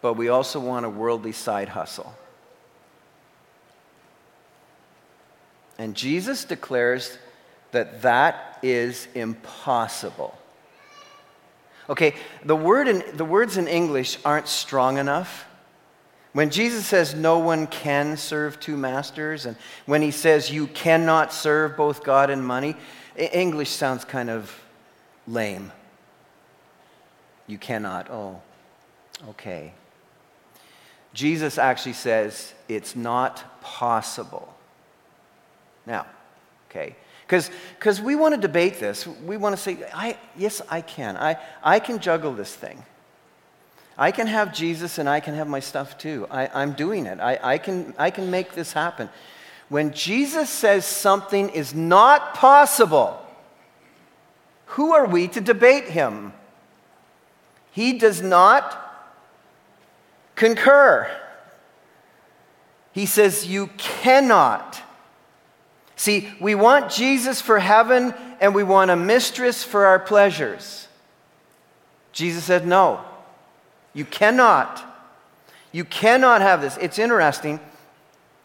but 0.00 0.14
we 0.14 0.28
also 0.28 0.60
want 0.60 0.84
a 0.84 0.90
worldly 0.90 1.32
side 1.32 1.68
hustle. 1.68 2.14
And 5.78 5.94
Jesus 5.94 6.44
declares 6.44 7.18
that 7.72 8.02
that 8.02 8.58
is 8.62 9.08
impossible. 9.14 10.36
Okay, 11.88 12.14
the, 12.44 12.56
word 12.56 12.88
in, 12.88 13.04
the 13.16 13.24
words 13.24 13.56
in 13.56 13.68
English 13.68 14.18
aren't 14.24 14.48
strong 14.48 14.98
enough 14.98 15.45
when 16.36 16.50
Jesus 16.50 16.84
says 16.84 17.14
no 17.14 17.38
one 17.38 17.66
can 17.66 18.18
serve 18.18 18.60
two 18.60 18.76
masters, 18.76 19.46
and 19.46 19.56
when 19.86 20.02
he 20.02 20.10
says 20.10 20.50
you 20.50 20.66
cannot 20.66 21.32
serve 21.32 21.78
both 21.78 22.04
God 22.04 22.28
and 22.28 22.46
money, 22.46 22.76
English 23.16 23.70
sounds 23.70 24.04
kind 24.04 24.28
of 24.28 24.54
lame. 25.26 25.72
You 27.46 27.56
cannot. 27.56 28.10
Oh, 28.10 28.42
okay. 29.30 29.72
Jesus 31.14 31.56
actually 31.56 31.94
says 31.94 32.52
it's 32.68 32.94
not 32.94 33.62
possible. 33.62 34.54
Now, 35.86 36.04
okay, 36.68 36.96
because 37.26 38.02
we 38.02 38.14
want 38.14 38.34
to 38.34 38.40
debate 38.42 38.78
this. 38.78 39.06
We 39.06 39.38
want 39.38 39.56
to 39.56 39.62
say, 39.62 39.78
I, 39.94 40.18
yes, 40.36 40.60
I 40.68 40.82
can. 40.82 41.16
I, 41.16 41.38
I 41.62 41.78
can 41.78 41.98
juggle 41.98 42.34
this 42.34 42.54
thing. 42.54 42.84
I 43.98 44.10
can 44.10 44.26
have 44.26 44.52
Jesus 44.52 44.98
and 44.98 45.08
I 45.08 45.20
can 45.20 45.34
have 45.34 45.48
my 45.48 45.60
stuff 45.60 45.96
too. 45.96 46.26
I, 46.30 46.50
I'm 46.52 46.72
doing 46.72 47.06
it. 47.06 47.18
I, 47.18 47.38
I, 47.42 47.58
can, 47.58 47.94
I 47.98 48.10
can 48.10 48.30
make 48.30 48.52
this 48.52 48.72
happen. 48.72 49.08
When 49.68 49.92
Jesus 49.92 50.50
says 50.50 50.84
something 50.84 51.48
is 51.48 51.74
not 51.74 52.34
possible, 52.34 53.20
who 54.66 54.92
are 54.92 55.06
we 55.06 55.28
to 55.28 55.40
debate 55.40 55.84
him? 55.84 56.32
He 57.72 57.98
does 57.98 58.22
not 58.22 58.82
concur. 60.34 61.10
He 62.92 63.06
says, 63.06 63.46
You 63.46 63.68
cannot. 63.78 64.82
See, 65.96 66.28
we 66.40 66.54
want 66.54 66.90
Jesus 66.90 67.40
for 67.40 67.58
heaven 67.58 68.14
and 68.40 68.54
we 68.54 68.62
want 68.62 68.90
a 68.90 68.96
mistress 68.96 69.64
for 69.64 69.86
our 69.86 69.98
pleasures. 69.98 70.88
Jesus 72.12 72.44
said, 72.44 72.66
No, 72.66 73.04
you 73.96 74.04
cannot. 74.04 74.84
You 75.72 75.84
cannot 75.84 76.42
have 76.42 76.60
this. 76.60 76.76
It's 76.76 76.98
interesting. 76.98 77.58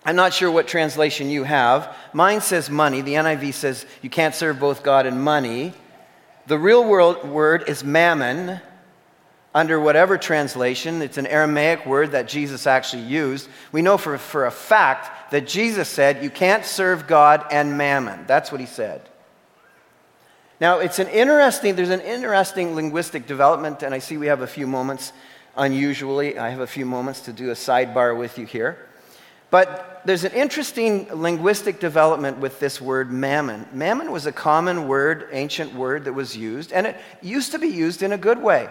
I'm 0.05 0.15
not 0.15 0.33
sure 0.33 0.49
what 0.49 0.67
translation 0.67 1.29
you 1.29 1.43
have. 1.43 1.93
Mine 2.13 2.41
says 2.41 2.69
money. 2.69 3.01
The 3.01 3.15
NIV 3.15 3.53
says 3.53 3.85
you 4.01 4.09
can't 4.09 4.33
serve 4.33 4.59
both 4.59 4.81
God 4.81 5.05
and 5.05 5.21
money. 5.21 5.73
The 6.47 6.57
real 6.57 6.83
world 6.83 7.27
word 7.27 7.65
is 7.67 7.83
mammon 7.83 8.61
under 9.53 9.77
whatever 9.77 10.17
translation. 10.17 11.01
It's 11.01 11.17
an 11.17 11.27
Aramaic 11.27 11.85
word 11.85 12.11
that 12.11 12.29
Jesus 12.29 12.65
actually 12.65 13.03
used. 13.03 13.49
We 13.73 13.81
know 13.81 13.97
for, 13.97 14.17
for 14.17 14.45
a 14.45 14.51
fact 14.51 15.31
that 15.31 15.47
Jesus 15.47 15.89
said, 15.89 16.23
You 16.23 16.29
can't 16.29 16.65
serve 16.65 17.07
God 17.07 17.45
and 17.51 17.77
mammon. 17.77 18.25
That's 18.25 18.51
what 18.51 18.61
he 18.61 18.67
said. 18.67 19.01
Now, 20.61 20.77
it's 20.77 20.99
an 20.99 21.07
interesting, 21.07 21.75
there's 21.75 21.89
an 21.89 22.01
interesting 22.01 22.75
linguistic 22.75 23.25
development, 23.25 23.81
and 23.81 23.95
I 23.95 23.99
see 23.99 24.17
we 24.17 24.27
have 24.27 24.41
a 24.41 24.47
few 24.47 24.67
moments, 24.67 25.11
unusually. 25.55 26.37
I 26.37 26.49
have 26.49 26.59
a 26.59 26.67
few 26.67 26.85
moments 26.85 27.21
to 27.21 27.33
do 27.33 27.49
a 27.49 27.53
sidebar 27.53 28.17
with 28.17 28.37
you 28.37 28.45
here. 28.45 28.87
But 29.49 30.01
there's 30.05 30.23
an 30.23 30.31
interesting 30.31 31.07
linguistic 31.13 31.79
development 31.79 32.37
with 32.37 32.59
this 32.59 32.79
word 32.79 33.11
mammon. 33.11 33.67
Mammon 33.73 34.11
was 34.11 34.25
a 34.25 34.31
common 34.31 34.87
word, 34.87 35.27
ancient 35.31 35.73
word 35.75 36.05
that 36.05 36.13
was 36.13 36.35
used, 36.35 36.71
and 36.71 36.87
it 36.87 36.97
used 37.21 37.51
to 37.51 37.59
be 37.59 37.67
used 37.67 38.01
in 38.01 38.13
a 38.13 38.17
good 38.17 38.41
way. 38.41 38.69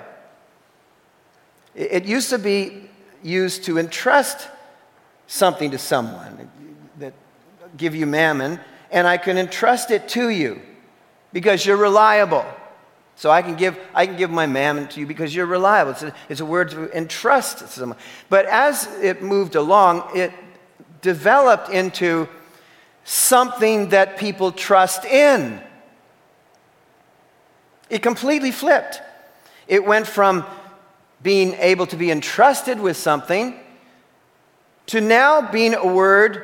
It 1.75 2.05
used 2.05 2.31
to 2.31 2.39
be 2.39 2.89
used 3.23 3.65
to 3.65 3.79
entrust 3.79 4.49
something 5.27 5.71
to 5.71 5.79
someone, 5.79 6.51
that 6.99 7.13
give 7.77 7.95
you 7.95 8.07
mammon, 8.07 8.59
and 8.91 9.07
I 9.07 9.19
can 9.19 9.39
entrust 9.39 9.91
it 9.91 10.09
to 10.11 10.31
you 10.31 10.61
because 11.33 11.65
you're 11.65 11.77
reliable. 11.77 12.45
So 13.21 13.31
I 13.31 13.43
can 13.43 13.55
give, 13.55 13.79
I 13.95 14.07
can 14.07 14.17
give 14.17 14.31
my 14.31 14.47
mammon 14.47 14.89
to 14.89 15.01
you 15.01 15.05
because 15.05 15.35
you're 15.35 15.45
reliable. 15.45 15.93
It's 15.93 16.03
a, 16.03 16.15
it's 16.31 16.41
a 16.41 16.47
word 16.47 16.71
to 16.71 16.91
entrust 16.97 17.59
to 17.59 17.67
someone. 17.67 17.99
But 18.31 18.47
as 18.47 18.87
it 19.03 19.21
moved 19.21 19.57
along, 19.57 20.17
it 20.17 20.33
developed 21.03 21.69
into 21.69 22.31
something 23.05 23.91
that 23.91 24.17
people 24.17 24.53
trust 24.53 25.05
in. 25.05 25.61
It 27.91 28.01
completely 28.01 28.53
flipped. 28.53 29.03
It 29.69 29.85
went 29.85 30.07
from 30.07 30.47
being 31.23 31.53
able 31.59 31.87
to 31.89 31.97
be 31.97 32.11
entrusted 32.11 32.81
with 32.81 32.97
something 32.97 33.61
to 34.87 35.03
now 35.03 35.43
being 35.53 35.75
a 35.75 35.87
word 35.87 36.43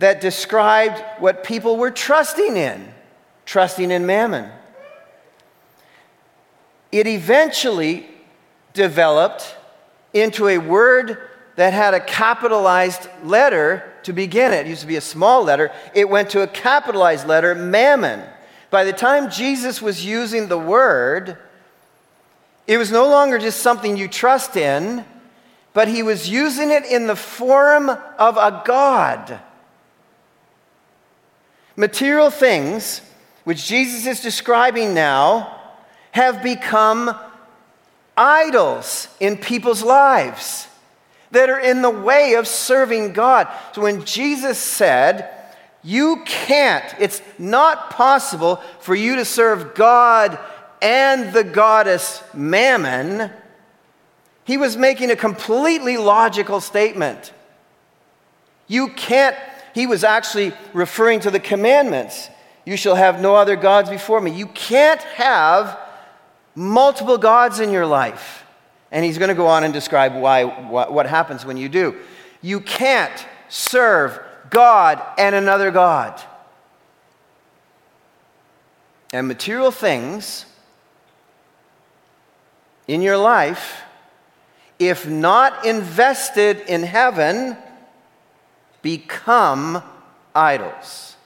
that 0.00 0.20
described 0.20 1.00
what 1.20 1.44
people 1.44 1.76
were 1.76 1.92
trusting 1.92 2.56
in, 2.56 2.92
trusting 3.46 3.92
in 3.92 4.04
mammon. 4.04 4.50
It 6.92 7.06
eventually 7.06 8.06
developed 8.74 9.56
into 10.12 10.46
a 10.48 10.58
word 10.58 11.18
that 11.56 11.72
had 11.72 11.94
a 11.94 12.00
capitalized 12.00 13.08
letter 13.24 13.90
to 14.04 14.12
begin 14.12 14.52
it. 14.52 14.66
It 14.66 14.70
used 14.70 14.82
to 14.82 14.86
be 14.86 14.96
a 14.96 15.00
small 15.00 15.42
letter. 15.42 15.72
It 15.94 16.08
went 16.08 16.30
to 16.30 16.42
a 16.42 16.46
capitalized 16.46 17.26
letter, 17.26 17.54
mammon. 17.54 18.22
By 18.70 18.84
the 18.84 18.92
time 18.92 19.30
Jesus 19.30 19.82
was 19.82 20.04
using 20.04 20.48
the 20.48 20.58
word, 20.58 21.36
it 22.66 22.78
was 22.78 22.90
no 22.90 23.08
longer 23.08 23.38
just 23.38 23.60
something 23.60 23.96
you 23.96 24.08
trust 24.08 24.56
in, 24.56 25.04
but 25.74 25.88
he 25.88 26.02
was 26.02 26.28
using 26.28 26.70
it 26.70 26.84
in 26.84 27.06
the 27.06 27.16
form 27.16 27.90
of 27.90 28.36
a 28.36 28.62
God. 28.64 29.40
Material 31.76 32.30
things, 32.30 33.00
which 33.44 33.66
Jesus 33.66 34.06
is 34.06 34.20
describing 34.20 34.94
now, 34.94 35.61
have 36.12 36.42
become 36.42 37.14
idols 38.16 39.08
in 39.18 39.36
people's 39.36 39.82
lives 39.82 40.68
that 41.32 41.50
are 41.50 41.58
in 41.58 41.82
the 41.82 41.90
way 41.90 42.34
of 42.34 42.46
serving 42.46 43.12
God. 43.12 43.48
So 43.72 43.82
when 43.82 44.04
Jesus 44.04 44.58
said, 44.58 45.30
You 45.82 46.22
can't, 46.24 46.84
it's 47.00 47.20
not 47.38 47.90
possible 47.90 48.56
for 48.80 48.94
you 48.94 49.16
to 49.16 49.24
serve 49.24 49.74
God 49.74 50.38
and 50.80 51.32
the 51.32 51.44
goddess 51.44 52.22
Mammon, 52.34 53.30
he 54.44 54.56
was 54.56 54.76
making 54.76 55.10
a 55.10 55.16
completely 55.16 55.96
logical 55.96 56.60
statement. 56.60 57.32
You 58.66 58.88
can't, 58.88 59.36
he 59.74 59.86
was 59.86 60.04
actually 60.04 60.52
referring 60.72 61.20
to 61.20 61.30
the 61.30 61.40
commandments. 61.40 62.28
You 62.66 62.76
shall 62.76 62.96
have 62.96 63.20
no 63.20 63.36
other 63.36 63.56
gods 63.56 63.88
before 63.88 64.20
me. 64.20 64.32
You 64.32 64.46
can't 64.46 65.00
have 65.00 65.78
multiple 66.54 67.18
gods 67.18 67.60
in 67.60 67.70
your 67.70 67.86
life. 67.86 68.44
And 68.90 69.04
he's 69.04 69.18
going 69.18 69.30
to 69.30 69.34
go 69.34 69.46
on 69.46 69.64
and 69.64 69.72
describe 69.72 70.14
why, 70.14 70.44
what, 70.44 70.92
what 70.92 71.06
happens 71.06 71.44
when 71.44 71.56
you 71.56 71.68
do. 71.68 71.96
You 72.42 72.60
can't 72.60 73.26
serve 73.48 74.20
God 74.50 75.02
and 75.16 75.34
another 75.34 75.70
God. 75.70 76.20
And 79.12 79.28
material 79.28 79.70
things 79.70 80.46
in 82.86 83.02
your 83.02 83.16
life, 83.16 83.82
if 84.78 85.08
not 85.08 85.64
invested 85.64 86.60
in 86.60 86.82
heaven, 86.82 87.56
become 88.82 89.82
idols. 90.34 91.16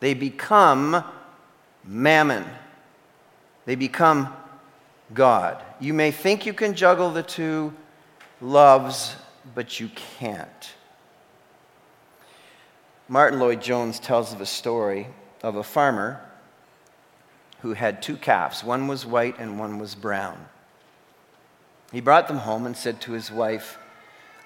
They 0.00 0.14
become 0.14 1.04
mammon. 1.84 2.44
They 3.64 3.74
become 3.74 4.34
God. 5.14 5.62
You 5.80 5.94
may 5.94 6.10
think 6.10 6.46
you 6.46 6.52
can 6.52 6.74
juggle 6.74 7.10
the 7.10 7.22
two 7.22 7.72
loves, 8.40 9.16
but 9.54 9.80
you 9.80 9.90
can't. 10.18 10.74
Martyn 13.08 13.40
Lloyd-Jones 13.40 14.00
tells 14.00 14.32
of 14.32 14.40
a 14.40 14.46
story 14.46 15.06
of 15.42 15.56
a 15.56 15.62
farmer 15.62 16.20
who 17.60 17.72
had 17.72 18.02
two 18.02 18.16
calves. 18.16 18.62
One 18.62 18.86
was 18.86 19.06
white 19.06 19.38
and 19.38 19.58
one 19.58 19.78
was 19.78 19.94
brown. 19.94 20.46
He 21.90 22.00
brought 22.00 22.28
them 22.28 22.38
home 22.38 22.66
and 22.66 22.76
said 22.76 23.00
to 23.02 23.12
his 23.12 23.30
wife, 23.30 23.78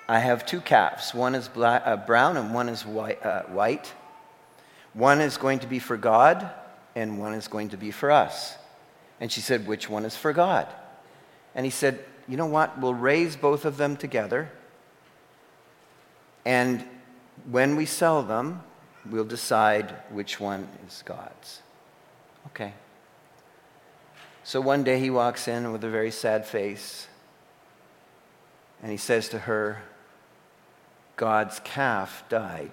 I 0.09 0.21
have 0.21 0.47
two 0.47 0.61
calves. 0.61 1.13
One 1.13 1.35
is 1.35 1.49
black, 1.49 1.83
uh, 1.85 1.97
brown 1.97 2.37
and 2.37 2.55
one 2.55 2.69
is 2.69 2.85
uh, 2.85 3.43
white. 3.49 3.93
One 4.95 5.21
is 5.21 5.37
going 5.37 5.59
to 5.61 5.67
be 5.67 5.79
for 5.79 5.97
God 5.97 6.49
and 6.95 7.19
one 7.19 7.35
is 7.35 7.49
going 7.49 7.71
to 7.71 7.77
be 7.77 7.91
for 7.91 8.11
us. 8.11 8.57
And 9.23 9.31
she 9.31 9.41
said, 9.41 9.69
Which 9.69 9.89
one 9.89 10.05
is 10.05 10.17
for 10.17 10.33
God? 10.33 10.67
And 11.55 11.65
he 11.65 11.71
said, 11.71 12.01
You 12.27 12.37
know 12.37 12.47
what? 12.47 12.81
We'll 12.81 12.93
raise 12.93 13.37
both 13.37 13.65
of 13.65 13.77
them 13.77 13.97
together. 13.97 14.51
And 16.45 16.85
when 17.49 17.77
we 17.77 17.87
sell 17.87 18.25
them, 18.25 18.65
we'll 19.09 19.25
decide 19.25 19.95
which 20.11 20.41
one 20.41 20.67
is 20.89 21.05
God's. 21.07 21.63
Okay. 22.49 22.73
So 24.43 24.61
one 24.61 24.83
day 24.83 24.99
he 24.99 25.09
walks 25.09 25.47
in 25.47 25.71
with 25.71 25.85
a 25.85 25.89
very 25.89 26.11
sad 26.11 26.45
face 26.45 27.07
and 28.83 28.91
he 28.91 28.97
says 28.97 29.29
to 29.29 29.39
her, 29.39 29.83
God's 31.15 31.61
calf 31.61 32.25
died. 32.29 32.73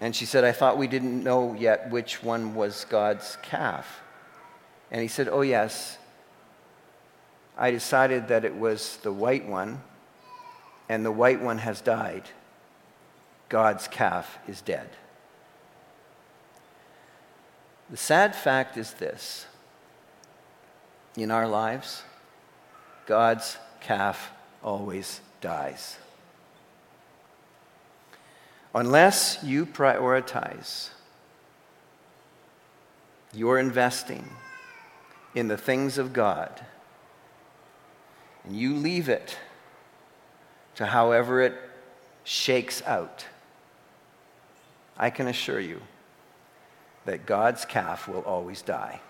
And 0.00 0.14
she 0.14 0.26
said, 0.26 0.44
I 0.44 0.52
thought 0.52 0.76
we 0.78 0.88
didn't 0.88 1.24
know 1.24 1.54
yet 1.54 1.90
which 1.90 2.22
one 2.22 2.54
was 2.54 2.84
God's 2.88 3.38
calf. 3.42 4.00
And 4.90 5.00
he 5.00 5.08
said, 5.08 5.28
Oh, 5.28 5.40
yes. 5.40 5.98
I 7.56 7.70
decided 7.70 8.28
that 8.28 8.44
it 8.44 8.54
was 8.54 8.98
the 8.98 9.12
white 9.12 9.46
one, 9.46 9.82
and 10.88 11.04
the 11.04 11.12
white 11.12 11.40
one 11.40 11.58
has 11.58 11.80
died. 11.80 12.24
God's 13.48 13.88
calf 13.88 14.38
is 14.46 14.60
dead. 14.60 14.90
The 17.88 17.96
sad 17.96 18.34
fact 18.34 18.76
is 18.76 18.92
this 18.94 19.46
in 21.16 21.30
our 21.30 21.48
lives, 21.48 22.02
God's 23.06 23.56
calf 23.80 24.30
always 24.62 25.20
dies. 25.40 25.96
Unless 28.76 29.38
you 29.42 29.64
prioritize 29.64 30.90
your 33.32 33.58
investing 33.58 34.28
in 35.34 35.48
the 35.48 35.56
things 35.56 35.96
of 35.96 36.12
God 36.12 36.60
and 38.44 38.54
you 38.54 38.74
leave 38.74 39.08
it 39.08 39.38
to 40.74 40.84
however 40.84 41.40
it 41.40 41.54
shakes 42.22 42.82
out, 42.82 43.24
I 44.98 45.08
can 45.08 45.26
assure 45.26 45.60
you 45.60 45.80
that 47.06 47.24
God's 47.24 47.64
calf 47.64 48.06
will 48.06 48.20
always 48.20 48.60
die. 48.60 49.00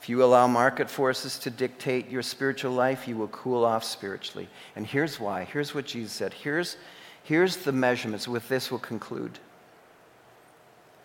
If 0.00 0.08
you 0.08 0.24
allow 0.24 0.46
market 0.46 0.88
forces 0.88 1.38
to 1.40 1.50
dictate 1.50 2.08
your 2.08 2.22
spiritual 2.22 2.72
life, 2.72 3.06
you 3.06 3.16
will 3.16 3.28
cool 3.28 3.66
off 3.66 3.84
spiritually. 3.84 4.48
And 4.74 4.86
here's 4.86 5.20
why. 5.20 5.44
Here's 5.44 5.74
what 5.74 5.84
Jesus 5.84 6.12
said. 6.12 6.32
Here's, 6.32 6.78
here's 7.22 7.58
the 7.58 7.72
measurements. 7.72 8.26
With 8.26 8.48
this, 8.48 8.70
we'll 8.70 8.80
conclude. 8.80 9.38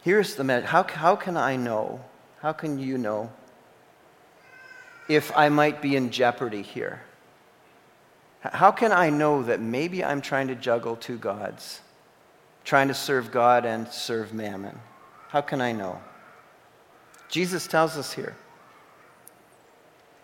Here's 0.02 0.36
the 0.36 0.46
measure. 0.46 0.68
How, 0.68 0.84
how 0.84 1.18
can 1.18 1.36
I 1.36 1.58
know? 1.58 2.00
How 2.40 2.54
can 2.54 2.80
you 2.80 2.98
know 2.98 3.32
if 5.10 5.36
I 5.36 5.50
might 5.50 5.82
be 5.82 5.98
in 5.98 6.10
jeopardy 6.10 6.62
here? 6.62 7.02
How 8.40 8.72
can 8.72 8.94
I 8.94 9.10
know 9.10 9.44
that 9.44 9.60
maybe 9.60 10.06
I'm 10.06 10.22
trying 10.22 10.48
to 10.48 10.56
juggle 10.56 10.96
two 10.96 11.18
gods, 11.18 11.82
trying 12.64 12.88
to 12.88 12.94
serve 12.94 13.32
God 13.32 13.66
and 13.66 13.90
serve 13.90 14.34
mammon? 14.34 14.80
How 15.30 15.42
can 15.42 15.60
I 15.60 15.74
know? 15.74 16.00
Jesus 17.28 17.68
tells 17.68 17.98
us 17.98 18.14
here 18.14 18.36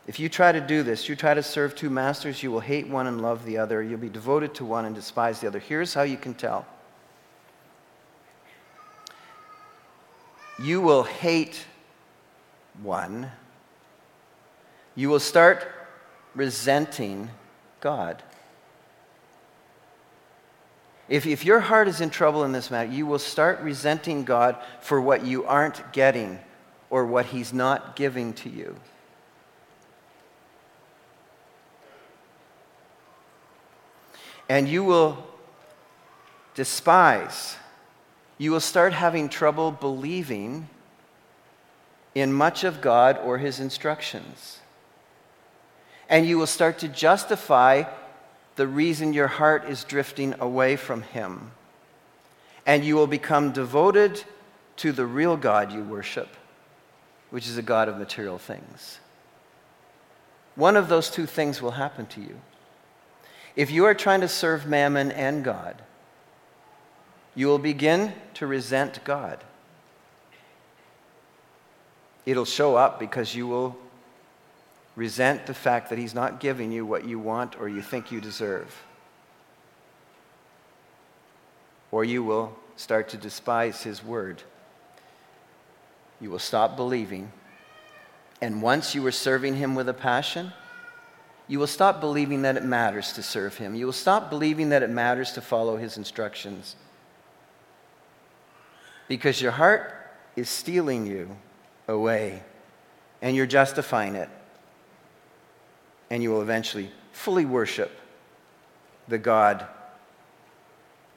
if 0.08 0.20
you 0.20 0.30
try 0.30 0.52
to 0.52 0.62
do 0.62 0.84
this, 0.84 1.08
you 1.08 1.16
try 1.16 1.34
to 1.34 1.44
serve 1.44 1.76
two 1.76 1.90
masters, 1.90 2.42
you 2.42 2.52
will 2.52 2.60
hate 2.60 2.88
one 2.88 3.08
and 3.08 3.22
love 3.22 3.46
the 3.46 3.58
other. 3.58 3.84
You'll 3.84 4.00
be 4.00 4.10
devoted 4.10 4.56
to 4.56 4.66
one 4.66 4.86
and 4.86 4.96
despise 4.96 5.40
the 5.40 5.48
other. 5.48 5.60
Here's 5.60 5.94
how 5.94 6.02
you 6.02 6.18
can 6.18 6.34
tell 6.34 6.66
you 10.60 10.82
will 10.82 11.04
hate 11.04 11.66
one, 12.82 13.32
you 14.96 15.10
will 15.10 15.20
start 15.20 15.68
resenting 16.36 17.30
God. 17.80 18.24
If, 21.10 21.26
if 21.26 21.44
your 21.44 21.60
heart 21.60 21.90
is 21.90 22.00
in 22.00 22.10
trouble 22.10 22.46
in 22.46 22.54
this 22.54 22.72
matter, 22.72 22.90
you 22.90 23.06
will 23.06 23.20
start 23.20 23.60
resenting 23.60 24.24
God 24.24 24.56
for 24.80 25.02
what 25.02 25.26
you 25.26 25.46
aren't 25.46 25.92
getting 25.92 26.40
or 26.90 27.06
what 27.06 27.26
He's 27.26 27.52
not 27.52 27.98
giving 27.98 28.34
to 28.34 28.50
you. 28.50 28.78
And 34.52 34.68
you 34.68 34.84
will 34.84 35.18
despise. 36.56 37.56
You 38.38 38.52
will 38.52 38.60
start 38.60 38.92
having 38.92 39.30
trouble 39.30 39.72
believing 39.72 40.68
in 42.14 42.34
much 42.34 42.66
of 42.66 42.82
God 42.82 43.18
or 43.24 43.38
his 43.38 43.62
instructions. 43.62 44.60
And 46.10 46.26
you 46.26 46.38
will 46.38 46.48
start 46.48 46.80
to 46.80 46.90
justify 46.90 47.84
the 48.58 48.68
reason 48.68 49.14
your 49.14 49.30
heart 49.30 49.70
is 49.70 49.86
drifting 49.86 50.36
away 50.42 50.76
from 50.76 51.04
him. 51.04 51.52
And 52.66 52.84
you 52.84 52.98
will 52.98 53.08
become 53.08 53.54
devoted 53.54 54.22
to 54.76 54.92
the 54.92 55.06
real 55.06 55.38
God 55.38 55.72
you 55.72 55.82
worship, 55.82 56.36
which 57.30 57.48
is 57.48 57.58
a 57.58 57.62
God 57.62 57.88
of 57.88 57.98
material 57.98 58.38
things. 58.38 59.00
One 60.56 60.76
of 60.76 60.90
those 60.90 61.10
two 61.10 61.26
things 61.26 61.62
will 61.62 61.72
happen 61.72 62.06
to 62.08 62.20
you. 62.20 62.42
If 63.56 63.72
you 63.72 63.86
are 63.86 63.94
trying 63.94 64.22
to 64.22 64.28
serve 64.28 64.66
mammon 64.66 65.12
and 65.12 65.44
God, 65.44 65.82
you 67.36 67.48
will 67.48 67.60
begin 67.60 68.14
to 68.36 68.48
resent 68.48 69.04
God. 69.04 69.44
It'll 72.26 72.46
show 72.46 72.76
up 72.76 73.00
because 73.00 73.36
you 73.36 73.48
will 73.48 73.78
resent 74.96 75.48
the 75.48 75.54
fact 75.54 75.90
that 75.90 75.98
He's 75.98 76.14
not 76.14 76.40
giving 76.40 76.72
you 76.72 76.86
what 76.86 77.06
you 77.06 77.20
want 77.20 77.60
or 77.60 77.68
you 77.68 77.82
think 77.82 78.12
you 78.12 78.22
deserve. 78.22 78.84
Or 81.92 82.04
you 82.06 82.24
will 82.24 82.56
start 82.76 83.10
to 83.10 83.18
despise 83.18 83.84
His 83.84 84.04
word. 84.04 84.44
You 86.20 86.30
will 86.30 86.40
stop 86.40 86.76
believing. 86.76 87.32
And 88.42 88.62
once 88.62 88.96
you 88.96 89.02
were 89.02 89.12
serving 89.12 89.56
Him 89.56 89.76
with 89.76 89.90
a 89.90 89.94
passion, 89.94 90.54
you 91.52 91.60
will 91.60 91.68
stop 91.68 92.00
believing 92.00 92.44
that 92.44 92.56
it 92.56 92.64
matters 92.64 93.12
to 93.12 93.22
serve 93.22 93.58
Him. 93.58 93.76
You 93.76 93.86
will 93.86 93.92
stop 93.92 94.30
believing 94.30 94.70
that 94.70 94.84
it 94.84 94.90
matters 94.90 95.34
to 95.34 95.42
follow 95.42 95.76
His 95.76 95.98
instructions. 95.98 96.78
Because 99.10 99.42
your 99.42 99.52
heart 99.52 99.94
is 100.38 100.50
stealing 100.50 101.06
you 101.06 101.36
away, 101.90 102.42
and 103.22 103.36
you're 103.36 103.46
justifying 103.46 104.16
it. 104.16 104.30
And 106.10 106.24
you 106.24 106.32
will 106.32 106.42
eventually 106.42 106.90
fully 107.12 107.44
worship 107.44 107.92
the 109.10 109.18
God 109.18 109.68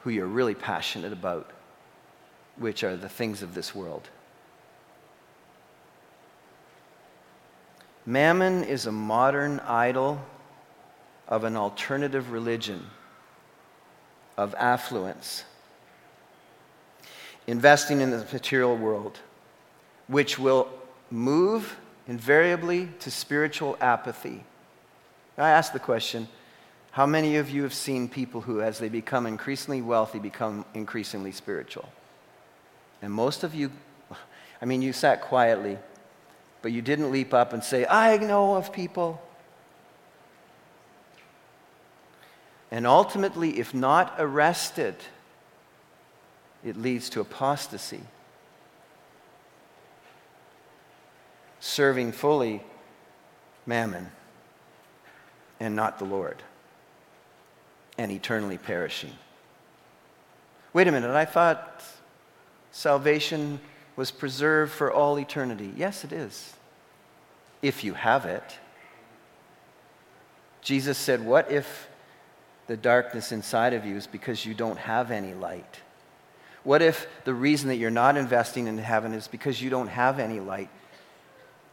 who 0.00 0.10
you're 0.10 0.26
really 0.26 0.56
passionate 0.56 1.12
about, 1.12 1.48
which 2.56 2.82
are 2.82 2.96
the 2.96 3.08
things 3.08 3.40
of 3.40 3.54
this 3.54 3.72
world. 3.72 4.08
Mammon 8.06 8.64
is 8.64 8.86
a 8.86 8.92
modern 8.92 9.60
idol 9.60 10.20
of 11.26 11.44
an 11.44 11.56
alternative 11.56 12.32
religion, 12.32 12.84
of 14.36 14.54
affluence, 14.56 15.44
investing 17.46 18.00
in 18.00 18.10
the 18.10 18.26
material 18.32 18.76
world, 18.76 19.18
which 20.06 20.38
will 20.38 20.68
move 21.10 21.78
invariably 22.06 22.90
to 23.00 23.10
spiritual 23.10 23.76
apathy. 23.80 24.44
I 25.38 25.50
ask 25.50 25.72
the 25.72 25.78
question 25.78 26.28
how 26.90 27.06
many 27.06 27.36
of 27.36 27.50
you 27.50 27.62
have 27.62 27.74
seen 27.74 28.08
people 28.08 28.42
who, 28.42 28.60
as 28.60 28.78
they 28.78 28.88
become 28.88 29.26
increasingly 29.26 29.82
wealthy, 29.82 30.18
become 30.18 30.64
increasingly 30.74 31.32
spiritual? 31.32 31.88
And 33.02 33.12
most 33.12 33.42
of 33.42 33.54
you, 33.54 33.72
I 34.62 34.66
mean, 34.66 34.82
you 34.82 34.92
sat 34.92 35.22
quietly 35.22 35.78
but 36.64 36.72
you 36.72 36.80
didn't 36.80 37.12
leap 37.12 37.34
up 37.34 37.52
and 37.52 37.62
say, 37.62 37.84
I 37.84 38.16
know 38.16 38.54
of 38.54 38.72
people. 38.72 39.20
And 42.70 42.86
ultimately, 42.86 43.58
if 43.58 43.74
not 43.74 44.14
arrested, 44.16 44.94
it 46.64 46.78
leads 46.78 47.10
to 47.10 47.20
apostasy. 47.20 48.00
Serving 51.60 52.12
fully 52.12 52.62
mammon 53.66 54.10
and 55.60 55.76
not 55.76 55.98
the 55.98 56.06
Lord, 56.06 56.42
and 57.98 58.10
eternally 58.10 58.56
perishing. 58.56 59.12
Wait 60.72 60.88
a 60.88 60.92
minute, 60.92 61.10
I 61.10 61.26
thought 61.26 61.84
salvation 62.72 63.60
was 63.96 64.10
preserved 64.10 64.72
for 64.72 64.92
all 64.92 65.18
eternity. 65.18 65.72
Yes, 65.76 66.04
it 66.04 66.12
is, 66.12 66.54
if 67.62 67.84
you 67.84 67.94
have 67.94 68.24
it. 68.26 68.58
Jesus 70.62 70.98
said, 70.98 71.24
What 71.24 71.50
if 71.50 71.88
the 72.66 72.76
darkness 72.76 73.32
inside 73.32 73.74
of 73.74 73.84
you 73.84 73.96
is 73.96 74.06
because 74.06 74.44
you 74.44 74.54
don't 74.54 74.78
have 74.78 75.10
any 75.10 75.34
light? 75.34 75.80
What 76.64 76.80
if 76.80 77.06
the 77.24 77.34
reason 77.34 77.68
that 77.68 77.76
you're 77.76 77.90
not 77.90 78.16
investing 78.16 78.66
in 78.66 78.78
heaven 78.78 79.12
is 79.12 79.28
because 79.28 79.60
you 79.60 79.68
don't 79.68 79.88
have 79.88 80.18
any 80.18 80.40
light? 80.40 80.70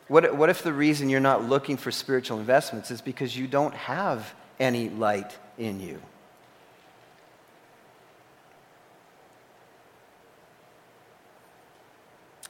What, 0.09 0.35
what 0.35 0.49
if 0.49 0.61
the 0.61 0.73
reason 0.73 1.09
you're 1.09 1.21
not 1.21 1.47
looking 1.47 1.77
for 1.77 1.89
spiritual 1.89 2.39
investments 2.39 2.91
is 2.91 2.99
because 2.99 3.35
you 3.35 3.47
don't 3.47 3.73
have 3.73 4.33
any 4.59 4.89
light 4.89 5.37
in 5.57 5.79
you? 5.79 6.01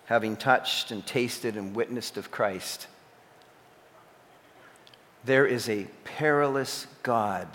Having 0.05 0.35
touched 0.35 0.91
and 0.91 1.05
tasted 1.05 1.55
and 1.55 1.75
witnessed 1.75 2.17
of 2.17 2.31
Christ, 2.31 2.87
there 5.23 5.45
is 5.45 5.69
a 5.69 5.87
perilous 6.03 6.87
God 7.03 7.47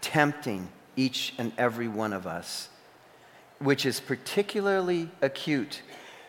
tempting 0.00 0.68
each 0.94 1.34
and 1.36 1.52
every 1.58 1.88
one 1.88 2.12
of 2.12 2.26
us, 2.26 2.68
which 3.58 3.84
is 3.84 4.00
particularly 4.00 5.10
acute 5.20 5.82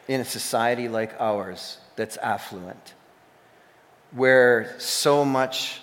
in 0.08 0.22
a 0.22 0.26
society 0.26 0.88
like 0.88 1.14
ours 1.20 1.78
that's 1.96 2.18
affluent, 2.18 2.94
where 4.12 4.76
so 4.80 5.24
much 5.24 5.82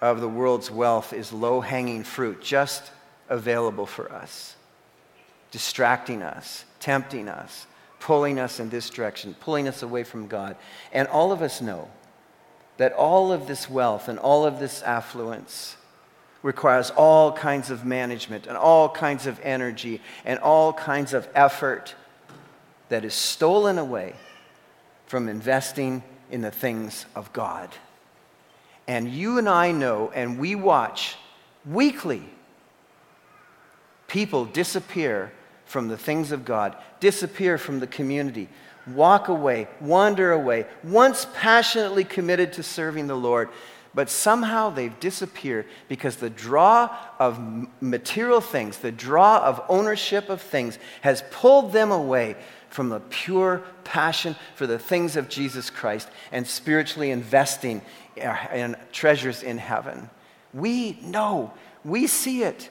of 0.00 0.20
the 0.20 0.28
world's 0.28 0.70
wealth 0.70 1.12
is 1.12 1.32
low 1.32 1.60
hanging 1.60 2.04
fruit, 2.04 2.42
just 2.42 2.90
available 3.28 3.86
for 3.86 4.10
us, 4.12 4.56
distracting 5.50 6.22
us, 6.22 6.64
tempting 6.80 7.28
us, 7.28 7.66
pulling 8.02 8.40
us 8.40 8.58
in 8.58 8.68
this 8.68 8.90
direction, 8.90 9.32
pulling 9.38 9.68
us 9.68 9.82
away 9.82 10.02
from 10.02 10.26
God. 10.26 10.56
And 10.92 11.06
all 11.06 11.30
of 11.30 11.40
us 11.40 11.60
know 11.60 11.88
that 12.76 12.92
all 12.94 13.32
of 13.32 13.46
this 13.46 13.70
wealth 13.70 14.08
and 14.08 14.18
all 14.18 14.44
of 14.44 14.58
this 14.58 14.82
affluence 14.82 15.76
requires 16.42 16.90
all 16.90 17.30
kinds 17.30 17.70
of 17.70 17.84
management 17.84 18.48
and 18.48 18.56
all 18.56 18.88
kinds 18.88 19.28
of 19.28 19.38
energy 19.44 20.00
and 20.24 20.40
all 20.40 20.72
kinds 20.72 21.14
of 21.14 21.28
effort 21.32 21.94
that 22.88 23.04
is 23.04 23.14
stolen 23.14 23.78
away 23.78 24.14
from 25.06 25.28
investing 25.28 26.02
in 26.28 26.40
the 26.40 26.50
things 26.50 27.06
of 27.14 27.32
God. 27.32 27.70
And 28.88 29.08
you 29.08 29.38
and 29.38 29.48
I 29.48 29.70
know, 29.70 30.10
and 30.12 30.40
we 30.40 30.56
watch 30.56 31.16
weekly 31.64 32.24
people 34.08 34.44
disappear 34.44 35.32
from 35.72 35.88
the 35.88 35.96
things 35.96 36.32
of 36.32 36.44
God, 36.44 36.76
disappear 37.00 37.56
from 37.56 37.80
the 37.80 37.86
community, 37.86 38.50
walk 38.86 39.28
away, 39.28 39.66
wander 39.80 40.30
away, 40.30 40.66
once 40.84 41.26
passionately 41.34 42.04
committed 42.04 42.52
to 42.52 42.62
serving 42.62 43.06
the 43.06 43.16
Lord, 43.16 43.48
but 43.94 44.10
somehow 44.10 44.68
they've 44.68 45.00
disappeared 45.00 45.64
because 45.88 46.16
the 46.16 46.28
draw 46.28 46.94
of 47.18 47.40
material 47.80 48.42
things, 48.42 48.78
the 48.78 48.92
draw 48.92 49.38
of 49.38 49.62
ownership 49.70 50.28
of 50.28 50.42
things, 50.42 50.78
has 51.00 51.24
pulled 51.30 51.72
them 51.72 51.90
away 51.90 52.36
from 52.68 52.90
the 52.90 53.00
pure 53.00 53.62
passion 53.82 54.36
for 54.54 54.66
the 54.66 54.78
things 54.78 55.16
of 55.16 55.30
Jesus 55.30 55.70
Christ 55.70 56.06
and 56.32 56.46
spiritually 56.46 57.10
investing 57.10 57.80
uh, 58.22 58.36
in 58.52 58.76
treasures 58.92 59.42
in 59.42 59.56
heaven. 59.56 60.10
We 60.52 60.98
know, 61.00 61.54
we 61.82 62.06
see 62.08 62.42
it, 62.42 62.68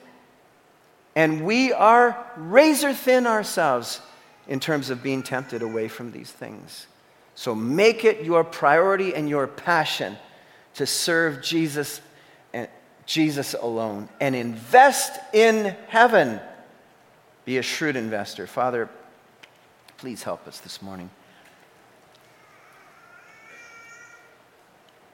and 1.14 1.44
we 1.44 1.72
are 1.72 2.26
razor 2.36 2.94
thin 2.94 3.26
ourselves 3.26 4.00
in 4.48 4.60
terms 4.60 4.90
of 4.90 5.02
being 5.02 5.22
tempted 5.22 5.62
away 5.62 5.88
from 5.88 6.12
these 6.12 6.30
things. 6.30 6.86
So 7.34 7.54
make 7.54 8.04
it 8.04 8.24
your 8.24 8.44
priority 8.44 9.14
and 9.14 9.28
your 9.28 9.46
passion 9.46 10.16
to 10.74 10.86
serve 10.86 11.42
Jesus 11.42 12.00
and 12.52 12.68
Jesus 13.06 13.54
alone 13.54 14.08
and 14.20 14.34
invest 14.34 15.18
in 15.32 15.76
heaven. 15.88 16.40
Be 17.44 17.58
a 17.58 17.62
shrewd 17.62 17.96
investor. 17.96 18.46
Father, 18.46 18.88
please 19.98 20.22
help 20.22 20.46
us 20.46 20.60
this 20.60 20.80
morning. 20.80 21.10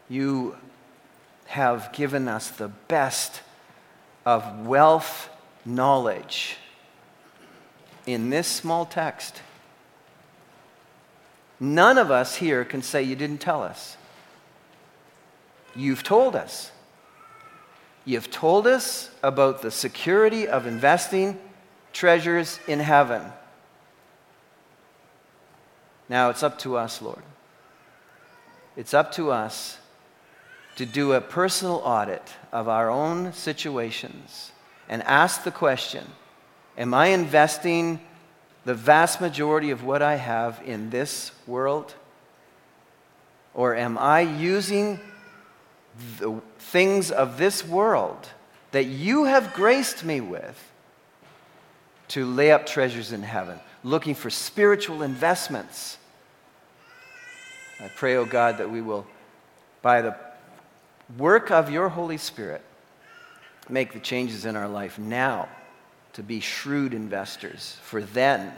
You 0.08 0.56
have 1.46 1.92
given 1.92 2.28
us 2.28 2.50
the 2.50 2.68
best 2.68 3.42
of 4.24 4.66
wealth 4.66 5.30
knowledge 5.68 6.56
in 8.06 8.30
this 8.30 8.48
small 8.48 8.86
text. 8.86 9.42
None 11.60 11.98
of 11.98 12.10
us 12.10 12.36
here 12.36 12.64
can 12.64 12.82
say 12.82 13.02
you 13.02 13.16
didn't 13.16 13.38
tell 13.38 13.62
us. 13.62 13.96
You've 15.76 16.02
told 16.02 16.34
us. 16.34 16.72
You've 18.04 18.30
told 18.30 18.66
us 18.66 19.10
about 19.22 19.60
the 19.60 19.70
security 19.70 20.48
of 20.48 20.66
investing 20.66 21.38
treasures 21.92 22.58
in 22.66 22.78
heaven. 22.78 23.22
Now 26.08 26.30
it's 26.30 26.42
up 26.42 26.58
to 26.60 26.76
us, 26.76 27.02
Lord. 27.02 27.22
It's 28.76 28.94
up 28.94 29.12
to 29.12 29.30
us 29.30 29.78
to 30.76 30.86
do 30.86 31.12
a 31.12 31.20
personal 31.20 31.82
audit 31.84 32.34
of 32.52 32.68
our 32.68 32.88
own 32.88 33.32
situations 33.32 34.52
and 34.88 35.02
ask 35.02 35.44
the 35.44 35.50
question 35.50 36.04
Am 36.76 36.94
I 36.94 37.08
investing 37.08 38.00
the 38.64 38.74
vast 38.74 39.20
majority 39.20 39.70
of 39.70 39.82
what 39.82 40.02
I 40.02 40.16
have 40.16 40.60
in 40.64 40.90
this 40.90 41.32
world? 41.46 41.94
Or 43.54 43.74
am 43.74 43.98
I 43.98 44.20
using 44.20 45.00
the 46.18 46.40
things 46.58 47.10
of 47.10 47.38
this 47.38 47.66
world 47.66 48.28
that 48.70 48.84
you 48.84 49.24
have 49.24 49.54
graced 49.54 50.04
me 50.04 50.20
with 50.20 50.70
to 52.08 52.24
lay 52.24 52.52
up 52.52 52.66
treasures 52.66 53.12
in 53.12 53.22
heaven, 53.22 53.58
looking 53.82 54.14
for 54.14 54.30
spiritual 54.30 55.02
investments? 55.02 55.98
I 57.80 57.88
pray, 57.88 58.16
O 58.16 58.20
oh 58.20 58.24
God, 58.24 58.58
that 58.58 58.70
we 58.70 58.80
will, 58.80 59.06
by 59.82 60.02
the 60.02 60.16
work 61.16 61.50
of 61.50 61.70
your 61.70 61.88
Holy 61.88 62.16
Spirit, 62.16 62.62
make 63.70 63.92
the 63.92 64.00
changes 64.00 64.44
in 64.44 64.56
our 64.56 64.68
life 64.68 64.98
now 64.98 65.48
to 66.14 66.22
be 66.22 66.40
shrewd 66.40 66.94
investors 66.94 67.76
for 67.82 68.00
then, 68.00 68.52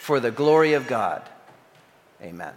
for 0.00 0.20
the 0.20 0.30
glory 0.30 0.72
of 0.72 0.86
God. 0.86 1.22
Amen. 2.22 2.54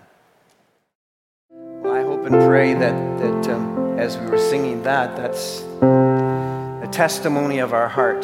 Well, 1.49 1.93
I 1.93 2.01
hope 2.01 2.25
and 2.25 2.35
pray 2.47 2.73
that, 2.73 3.19
that 3.19 3.53
um, 3.53 3.99
as 3.99 4.17
we 4.17 4.25
were 4.27 4.37
singing 4.37 4.81
that, 4.83 5.15
that's 5.15 5.61
a 5.81 6.89
testimony 6.91 7.59
of 7.59 7.73
our 7.73 7.87
heart. 7.87 8.21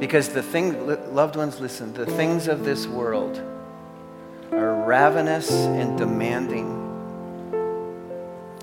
Because 0.00 0.30
the 0.30 0.42
thing, 0.42 1.14
loved 1.14 1.36
ones, 1.36 1.60
listen, 1.60 1.92
the 1.94 2.06
things 2.06 2.48
of 2.48 2.64
this 2.64 2.88
world 2.88 3.40
are 4.50 4.84
ravenous 4.84 5.52
and 5.52 5.96
demanding. 5.96 6.81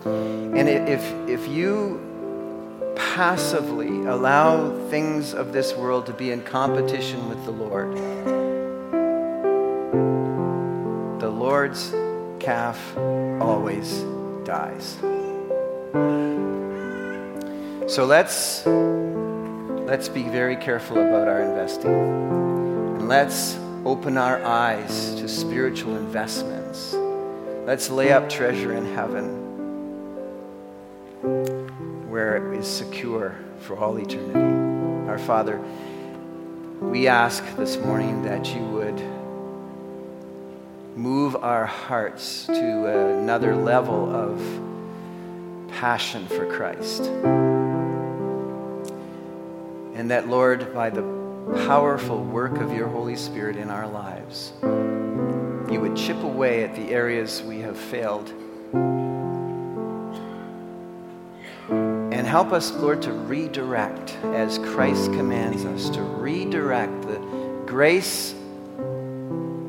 And 0.06 0.70
if, 0.70 1.04
if 1.28 1.48
you 1.48 2.02
passively 2.96 4.06
allow 4.06 4.72
things 4.90 5.34
of 5.34 5.52
this 5.52 5.74
world 5.74 6.06
to 6.06 6.14
be 6.14 6.32
in 6.32 6.42
competition 6.42 7.28
with 7.28 7.44
the 7.46 7.52
Lord, 7.52 7.96
the 11.20 11.30
Lord's 11.30 11.94
calf 12.40 12.96
always 13.42 14.04
dies. 14.46 14.98
So 17.92 18.06
let's 18.06 18.66
let's 18.66 20.08
be 20.08 20.24
very 20.24 20.56
careful 20.56 20.98
about 20.98 21.28
our 21.28 21.42
investing. 21.42 21.92
And 21.92 23.08
let's 23.08 23.58
open 23.86 24.18
our 24.18 24.44
eyes 24.46 25.16
to 25.16 25.28
spiritual 25.28 25.98
investments. 25.98 26.94
Let's 27.66 27.90
lay 27.90 28.12
up 28.12 28.30
treasure 28.30 28.74
in 28.74 28.86
heaven 28.94 29.39
where 31.22 32.38
it 32.38 32.58
is 32.58 32.68
secure 32.68 33.36
for 33.60 33.78
all 33.78 33.98
eternity. 33.98 35.10
Our 35.10 35.20
Father, 35.20 35.62
we 36.80 37.08
ask 37.08 37.44
this 37.58 37.78
morning 37.78 38.24
that 38.24 38.54
you 38.56 38.62
would 38.62 39.02
move 40.98 41.36
our 41.36 41.66
hearts 41.66 42.46
to 42.46 43.20
another 43.20 43.56
level 43.56 44.14
of 44.14 44.40
passion 45.70 46.28
for 46.28 46.46
Christ. 46.46 47.04
And 49.96 50.12
that, 50.12 50.28
Lord, 50.30 50.74
by 50.74 50.90
the 50.90 51.02
powerful 51.68 52.24
work 52.24 52.58
of 52.60 52.74
your 52.74 52.88
Holy 52.88 53.16
Spirit 53.16 53.58
in 53.58 53.70
our 53.70 53.88
lives, 53.88 54.54
you 55.72 55.80
would 55.82 55.96
chip 55.96 56.24
away 56.24 56.64
at 56.64 56.76
the 56.76 56.92
areas 56.92 57.42
we 57.44 57.60
have 57.60 57.78
failed 57.78 58.32
help 62.30 62.54
us, 62.54 62.72
Lord, 62.74 63.02
to 63.02 63.12
redirect 63.12 64.16
as 64.24 64.60
Christ 64.60 65.12
commands 65.14 65.66
us 65.66 65.90
to 65.90 66.04
redirect 66.04 67.02
the 67.02 67.18
grace 67.66 68.36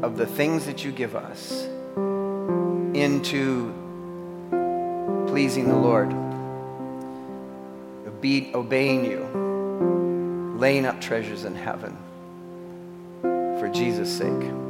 of 0.03 0.19
the 0.19 0.27
things 0.27 0.67
that 0.67 0.85
you 0.85 0.93
give 0.93 1.17
us 1.17 1.65
into 2.95 3.73
pleasing 5.27 5.69
the 5.69 5.77
Lord, 5.77 6.13
obeying 8.55 9.07
you, 9.07 10.55
laying 10.59 10.85
up 10.85 11.01
treasures 11.01 11.47
in 11.47 11.55
heaven 11.55 11.97
for 13.23 13.71
Jesus' 13.73 14.15
sake. 14.15 14.70